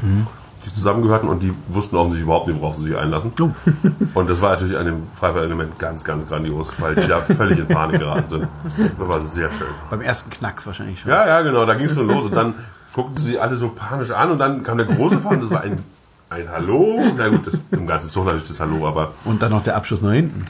[0.65, 3.33] die zusammengehörten und die wussten offensichtlich überhaupt nicht, worauf sie sich einlassen.
[3.41, 3.51] Oh.
[4.15, 7.67] Und das war natürlich an dem Freifall-Element ganz, ganz grandios, weil die da völlig in
[7.67, 8.49] Panik geraten sind.
[8.65, 9.69] Das war sehr schön.
[9.89, 11.11] Beim ersten Knacks wahrscheinlich schon.
[11.11, 12.27] Ja, ja, genau, da ging es schon los.
[12.27, 12.55] Und dann
[12.95, 15.41] guckten sie alle so panisch an und dann kam der große Fahren.
[15.41, 15.83] Das war ein,
[16.29, 17.01] ein Hallo.
[17.17, 19.13] Na gut, das, im ganzen Zug natürlich das Hallo, aber.
[19.25, 20.45] Und dann noch der Abschluss nach hinten.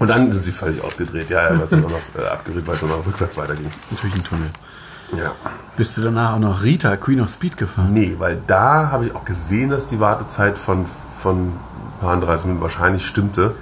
[0.00, 1.30] Und dann sind sie völlig ausgedreht.
[1.30, 3.70] Ja, ja, weil es dann auch noch äh, abgerückt, weil es dann noch rückwärts weiterging.
[3.90, 4.50] Natürlich ein Tunnel.
[5.16, 5.32] Ja.
[5.76, 7.92] Bist du danach auch noch Rita, Queen of Speed gefahren?
[7.92, 10.86] Nee, weil da habe ich auch gesehen, dass die Wartezeit von,
[11.20, 13.54] von ein paar 30 Minuten wahrscheinlich stimmte.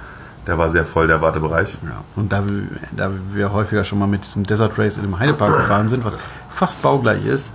[0.47, 1.77] Der war sehr voll, der Wartebereich.
[1.83, 5.19] Ja, und da wir, da wir häufiger schon mal mit diesem Desert Race in dem
[5.19, 6.17] Heidepark gefahren sind, was
[6.49, 7.51] fast baugleich ist,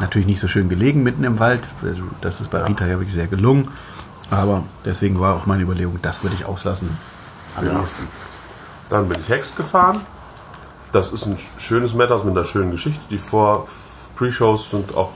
[0.00, 1.62] Natürlich nicht so schön gelegen mitten im Wald.
[1.82, 3.68] Also Das ist bei Rita ja wirklich sehr gelungen.
[4.30, 6.90] Aber deswegen war auch meine Überlegung, das würde ich auslassen.
[7.56, 7.84] Am Ja.
[8.90, 10.00] Dann bin ich Hex gefahren.
[10.92, 13.00] Das ist ein schönes Matters mit einer schönen Geschichte.
[13.10, 13.66] Die vor
[14.16, 15.10] Pre-Shows sind auch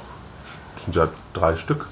[0.84, 1.86] sind ja drei Stück.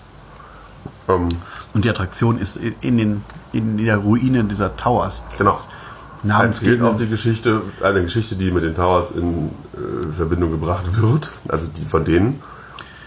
[1.09, 1.29] Ähm,
[1.75, 5.23] Und die Attraktion ist in, den, in der Ruine dieser Towers.
[5.37, 5.51] Genau.
[5.51, 5.69] Erzählt
[6.23, 6.91] Namensgeber.
[6.91, 11.33] auch die Geschichte, eine Geschichte, die mit den Towers in äh, Verbindung gebracht wird.
[11.49, 12.41] Also die von denen.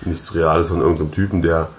[0.04, 1.70] Nichts Reales von irgendeinem Typen, der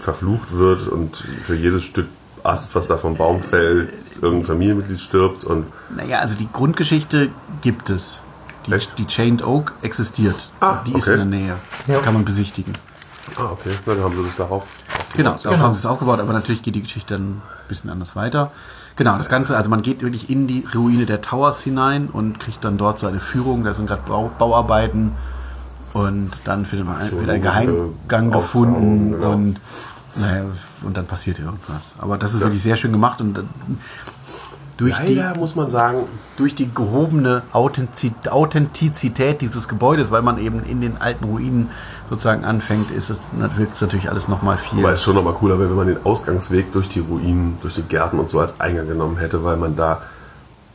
[0.00, 2.06] verflucht wird und für jedes Stück
[2.42, 3.92] Ast, was da vom Baum fällt,
[4.22, 7.28] irgendein Familienmitglied stirbt und Naja, also die Grundgeschichte
[7.60, 8.20] gibt es.
[8.66, 8.96] Die, Echt?
[8.96, 10.36] die Chained Oak existiert.
[10.60, 11.20] Ah, die ist okay.
[11.20, 11.54] in der Nähe.
[11.88, 11.98] Ja.
[11.98, 12.72] Kann man besichtigen.
[13.36, 14.64] Ah, okay, dann haben sie das darauf.
[15.14, 15.58] Genau, darauf Genau.
[15.58, 18.52] haben sie es aufgebaut, aber natürlich geht die Geschichte dann ein bisschen anders weiter.
[18.94, 22.64] Genau, das Ganze, also man geht wirklich in die Ruine der Towers hinein und kriegt
[22.64, 23.64] dann dort so eine Führung.
[23.64, 25.12] Da sind gerade Bau, Bauarbeiten
[25.94, 29.32] und dann findet man ein, So wird ein lustige Geheimgang gefunden genau.
[29.32, 29.56] und,
[30.16, 30.44] naja,
[30.82, 31.94] und dann passiert irgendwas.
[31.98, 33.40] Aber das ist wirklich sehr schön gemacht und
[34.82, 36.06] durch die, Leider muss man sagen,
[36.36, 41.70] durch die gehobene Authentiz- Authentizität dieses Gebäudes, weil man eben in den alten Ruinen
[42.10, 44.78] sozusagen anfängt, ist es, wirkt es natürlich alles nochmal viel.
[44.78, 47.82] Wobei es schon nochmal cooler wäre, wenn man den Ausgangsweg durch die Ruinen, durch die
[47.82, 50.02] Gärten und so als Eingang genommen hätte, weil man da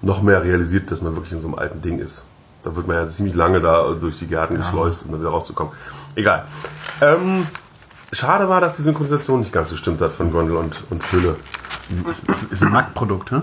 [0.01, 2.24] noch mehr realisiert, dass man wirklich in so einem alten Ding ist.
[2.64, 5.74] Da wird man ja ziemlich lange da durch die Gärten geschleust, um dann wieder rauszukommen.
[6.16, 6.45] Egal.
[7.01, 7.45] Ähm,
[8.14, 11.36] schade war, dass die Synchronisation nicht ganz gestimmt hat von Gondel und, und Fülle.
[11.89, 11.91] ist
[12.30, 13.41] ein, ist Marktprodukt, hä?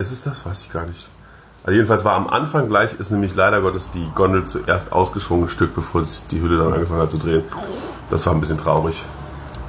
[0.00, 0.44] Ist es das?
[0.46, 1.08] Weiß ich gar nicht.
[1.62, 5.50] Also jedenfalls war am Anfang gleich, ist nämlich leider Gottes die Gondel zuerst ausgeschwungen, ein
[5.50, 7.42] Stück, bevor sich die Hülle dann angefangen hat zu drehen.
[8.08, 9.04] Das war ein bisschen traurig.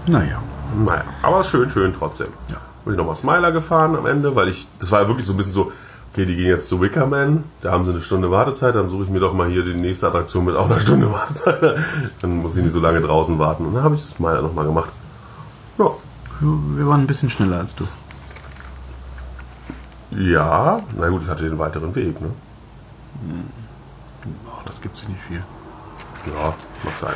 [0.08, 0.42] Naja.
[0.86, 2.28] Naja, aber schön, schön trotzdem.
[2.48, 2.58] Ja.
[2.86, 5.38] Bin ich nochmal Smiler gefahren am Ende, weil ich, das war ja wirklich so ein
[5.38, 5.74] bisschen so,
[6.12, 9.10] okay, die gehen jetzt zu Wickerman, da haben sie eine Stunde Wartezeit, dann suche ich
[9.10, 11.62] mir doch mal hier die nächste Attraktion mit auch einer Stunde Wartezeit.
[12.22, 13.66] Dann muss ich nicht so lange draußen warten.
[13.66, 14.90] Und dann habe ich Smiler nochmal gemacht.
[15.78, 15.92] Ja.
[16.40, 17.86] Wir waren ein bisschen schneller als du.
[20.12, 22.30] Ja, na gut, ich hatte den weiteren Weg, ne?
[24.54, 25.42] Ach, das gibt sich nicht viel.
[26.28, 26.54] Ja,
[26.84, 27.14] mag sein.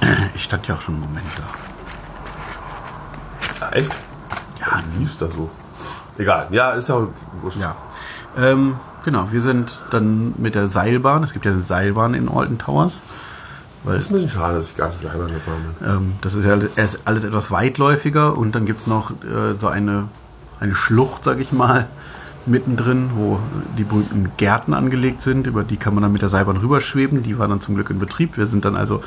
[0.34, 1.42] Ich stand ja auch schon einen Moment da.
[3.66, 3.94] Ja, echt?
[4.60, 5.50] Ja, ist das so?
[6.18, 7.06] Egal, ja, ist ja
[7.40, 7.58] wurscht.
[7.60, 7.74] Ja.
[8.38, 11.24] Ähm, genau, wir sind dann mit der Seilbahn.
[11.24, 13.02] Es gibt ja eine Seilbahn in Alton Towers.
[13.84, 15.88] Weil Ist ein bisschen schade, dass ich gar nicht selber gefahren bin.
[15.88, 19.68] ähm, das ist ja alles- alles etwas weitläufiger und dann gibt es noch äh, so
[19.68, 20.08] eine,
[20.60, 21.88] eine Schlucht, sag ich mal,
[22.46, 23.38] mittendrin, wo
[23.76, 25.46] die berühmten Gärten angelegt sind.
[25.46, 27.22] Über die kann man dann mit der Seilbahn rüberschweben.
[27.22, 28.36] Die war dann zum Glück in Betrieb.
[28.36, 29.02] Wir sind dann also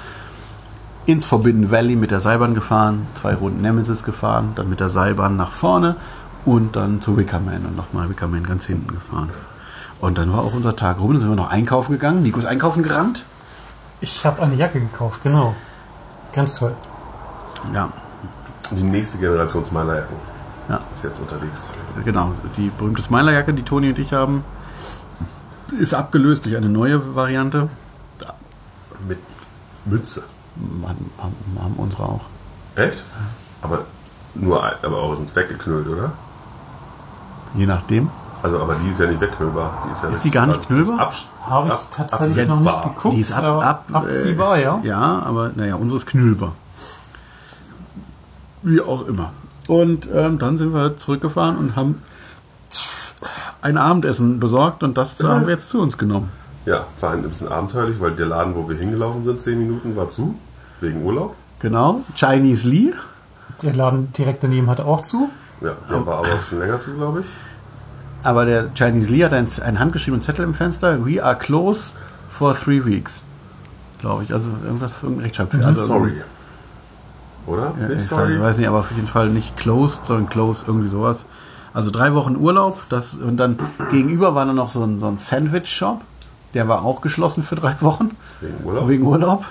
[1.06, 5.36] ins Forbidden Valley mit der Seilbahn gefahren, zwei Runden Nemesis gefahren, dann mit der Seilbahn
[5.36, 5.98] nach vorne
[6.46, 9.30] und dann zu Wickerman und nochmal Wickerman ganz hinten gefahren.
[10.00, 12.24] Und dann war auch unser Tag rum, dann sind wir noch einkaufen gegangen.
[12.24, 13.26] Nico ist einkaufen gerannt.
[14.00, 15.56] Ich habe eine Jacke gekauft, genau.
[16.34, 16.74] Ganz toll.
[17.74, 17.90] Ja,
[18.72, 20.33] Die nächste Generation Smilerjacken
[20.70, 21.72] ja, ist jetzt unterwegs.
[22.06, 22.32] genau.
[22.58, 24.44] Die berühmte Smilerjacke, die Toni und ich haben,
[25.80, 27.70] ist abgelöst durch eine neue Variante.
[29.08, 29.20] Mit
[29.86, 30.24] Mütze.
[30.84, 32.22] Haben, haben, haben unsere auch.
[32.76, 33.04] Echt?
[33.62, 33.80] Aber
[34.36, 36.12] nur, aber eure sind weggeknüllt, oder?
[37.56, 38.10] Je nachdem.
[38.42, 39.84] Also, aber die ist ja nicht wegknüllbar.
[39.88, 41.12] Die ist, ja Ist die gar nicht knüllbar?
[41.50, 43.16] Habe ich ab- tatsächlich noch nicht geguckt.
[43.16, 44.80] Die ist ab, aber ab, abziehbar, ja.
[44.84, 46.54] Ja, aber naja, unsere ist knüllbar.
[48.64, 49.32] Wie auch immer.
[49.68, 52.00] Und ähm, dann sind wir zurückgefahren und haben
[53.62, 56.30] ein Abendessen besorgt und das haben wir jetzt zu uns genommen.
[56.66, 60.10] Ja, war ein bisschen abenteuerlich, weil der Laden, wo wir hingelaufen sind, zehn Minuten, war
[60.10, 60.36] zu.
[60.82, 61.36] Wegen Urlaub.
[61.60, 62.94] Genau, Chinese Lee.
[63.62, 65.30] Der Laden direkt daneben hat auch zu.
[65.62, 67.26] Ja, der war aber auch schon länger zu, glaube ich.
[68.24, 71.06] Aber der Chinese Lee hat einen, einen handgeschriebenen Zettel im Fenster.
[71.06, 71.94] We are closed
[72.30, 73.22] for three weeks.
[74.00, 74.34] Glaube ich.
[74.34, 75.68] Also irgendwas, irgendein Rechtschreibfehler.
[75.68, 76.14] Also, sorry.
[77.46, 77.74] Oder?
[77.80, 78.40] Ja, ich sorry?
[78.40, 81.26] weiß nicht, aber auf jeden Fall nicht closed, sondern close, irgendwie sowas.
[81.74, 82.84] Also drei Wochen Urlaub.
[82.90, 83.58] Das, und dann
[83.92, 86.02] gegenüber war dann noch so ein, so ein Sandwich-Shop.
[86.54, 88.12] Der war auch geschlossen für drei Wochen.
[88.42, 88.88] Wegen Urlaub?
[88.88, 89.46] Wegen Urlaub.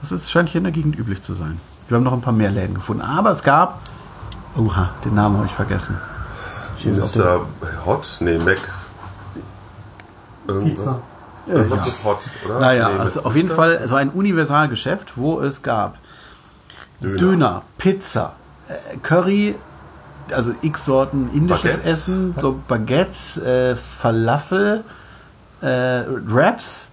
[0.00, 1.60] Das ist, scheint hier in der Gegend üblich zu sein.
[1.88, 3.02] Wir haben noch ein paar mehr Läden gefunden.
[3.02, 3.80] Aber es gab.
[4.56, 5.96] Oha, den Namen habe ich vergessen.
[6.84, 7.40] Mr.
[7.86, 8.16] Hot?
[8.20, 8.58] Nee, Mac.
[10.46, 10.84] Irgendwas.
[10.84, 11.00] Pizza.
[11.46, 12.10] Irgendwas ja.
[12.10, 12.60] Hot, oder?
[12.60, 13.50] Naja, Nee, also auf jeden.
[13.50, 15.98] Fall so ein Universalgeschäft, wo es gab
[17.00, 17.16] Döner.
[17.18, 18.32] Döner, Pizza,
[18.68, 19.54] äh, Curry,
[20.30, 21.92] also x Sorten indisches Baguettes.
[21.92, 24.84] Essen, so Baguettes, äh, Falafel,
[25.60, 25.66] äh,
[26.26, 26.90] Wraps,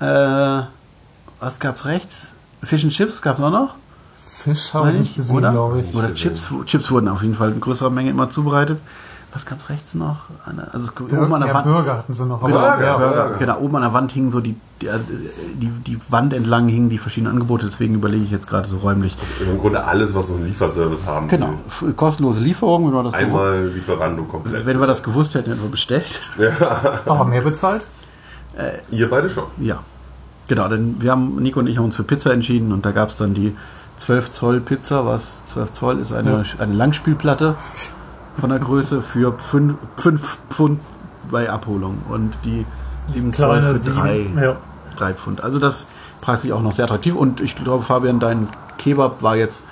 [0.00, 0.04] äh,
[1.40, 2.32] was gab's rechts?
[2.62, 3.74] Fish and Chips gab's auch noch?
[4.42, 5.52] Fisch habe ich nicht gesehen, oder?
[5.52, 5.94] glaube ich.
[5.94, 6.14] Oder.
[6.14, 8.80] Chips, Chips wurden auf jeden Fall in größerer Menge immer zubereitet.
[9.32, 10.24] Was gab's rechts noch?
[10.44, 11.64] Eine, also es, oben an der ja, Wand.
[11.64, 12.42] Bürger hatten sie noch.
[12.42, 13.38] Genau, Burger, ja, Burger.
[13.38, 14.98] Genau, oben an der Wand hingen so die, die, äh,
[15.54, 19.16] die, die Wand entlang hingen die verschiedenen Angebote, deswegen überlege ich jetzt gerade so räumlich.
[19.40, 21.94] Im Grunde alles, was so einen Lieferservice haben Genau, will.
[21.94, 24.66] kostenlose Lieferung, wenn wir das, Einmal Lieferando komplett.
[24.66, 26.20] wenn wir das gewusst hätten, hätten wir bestellt.
[27.06, 27.86] aber mehr bezahlt.
[28.90, 29.44] Ihr beide schon.
[29.60, 29.78] Ja,
[30.46, 33.08] genau, denn wir haben, Nico und ich haben uns für Pizza entschieden und da gab
[33.08, 33.56] es dann die
[33.96, 37.56] 12 Zoll Pizza, was 12 Zoll ist eine, eine Langspielplatte
[38.38, 40.80] von der Größe für 5, 5 Pfund
[41.30, 42.66] bei Abholung und die
[43.08, 44.38] 7 Zoll für 3, sieben.
[44.42, 44.56] Ja.
[44.96, 45.42] 3 Pfund.
[45.42, 45.86] Also das
[46.20, 49.62] preislich auch noch sehr attraktiv und ich glaube, Fabian, dein Kebab war jetzt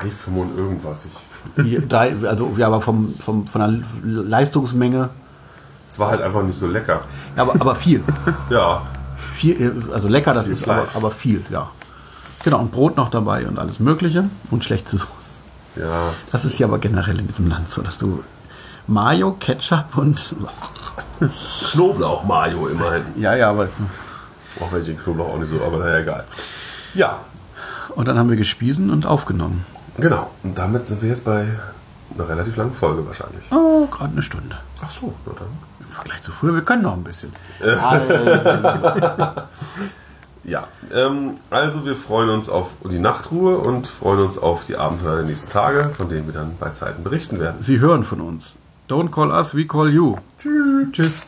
[0.00, 1.06] 3, 5 und irgendwas.
[1.56, 5.10] Ich, drei, also ja, aber vom, vom, von der Leistungsmenge,
[5.88, 7.00] es war halt einfach nicht so lecker.
[7.36, 8.02] aber, aber viel.
[8.50, 8.82] Ja,
[9.34, 9.84] viel.
[9.92, 11.70] Also lecker, das Viel ist aber, aber viel, ja.
[12.44, 15.37] Genau, und Brot noch dabei und alles Mögliche und schlechte Soße.
[15.76, 16.12] Ja.
[16.32, 18.22] Das ist ja aber generell in diesem Land so, dass du
[18.86, 20.34] Mayo, Ketchup und.
[21.72, 23.04] Knoblauch-Mayo immerhin.
[23.16, 23.68] Ja, ja, aber.
[24.60, 26.24] Auch wenn ich den Knoblauch auch nicht so, aber naja, egal.
[26.94, 27.18] Ja,
[27.94, 29.64] Und dann haben wir gespiesen und aufgenommen.
[29.98, 30.30] genau.
[30.42, 31.46] Und damit sind wir jetzt bei
[32.14, 33.44] einer relativ langen Folge wahrscheinlich.
[33.52, 34.56] Oh, gerade eine Stunde.
[34.80, 35.48] Ach so, na dann.
[35.80, 37.32] Im Vergleich zu früher, wir können noch ein bisschen.
[40.44, 45.16] Ja, ähm, also wir freuen uns auf die Nachtruhe und freuen uns auf die Abenteuer
[45.16, 47.56] der nächsten Tage, von denen wir dann bei Zeiten berichten werden.
[47.60, 48.56] Sie hören von uns.
[48.88, 50.16] Don't call us, we call you.
[50.38, 50.88] Tschüss.
[50.92, 51.22] Tschüss.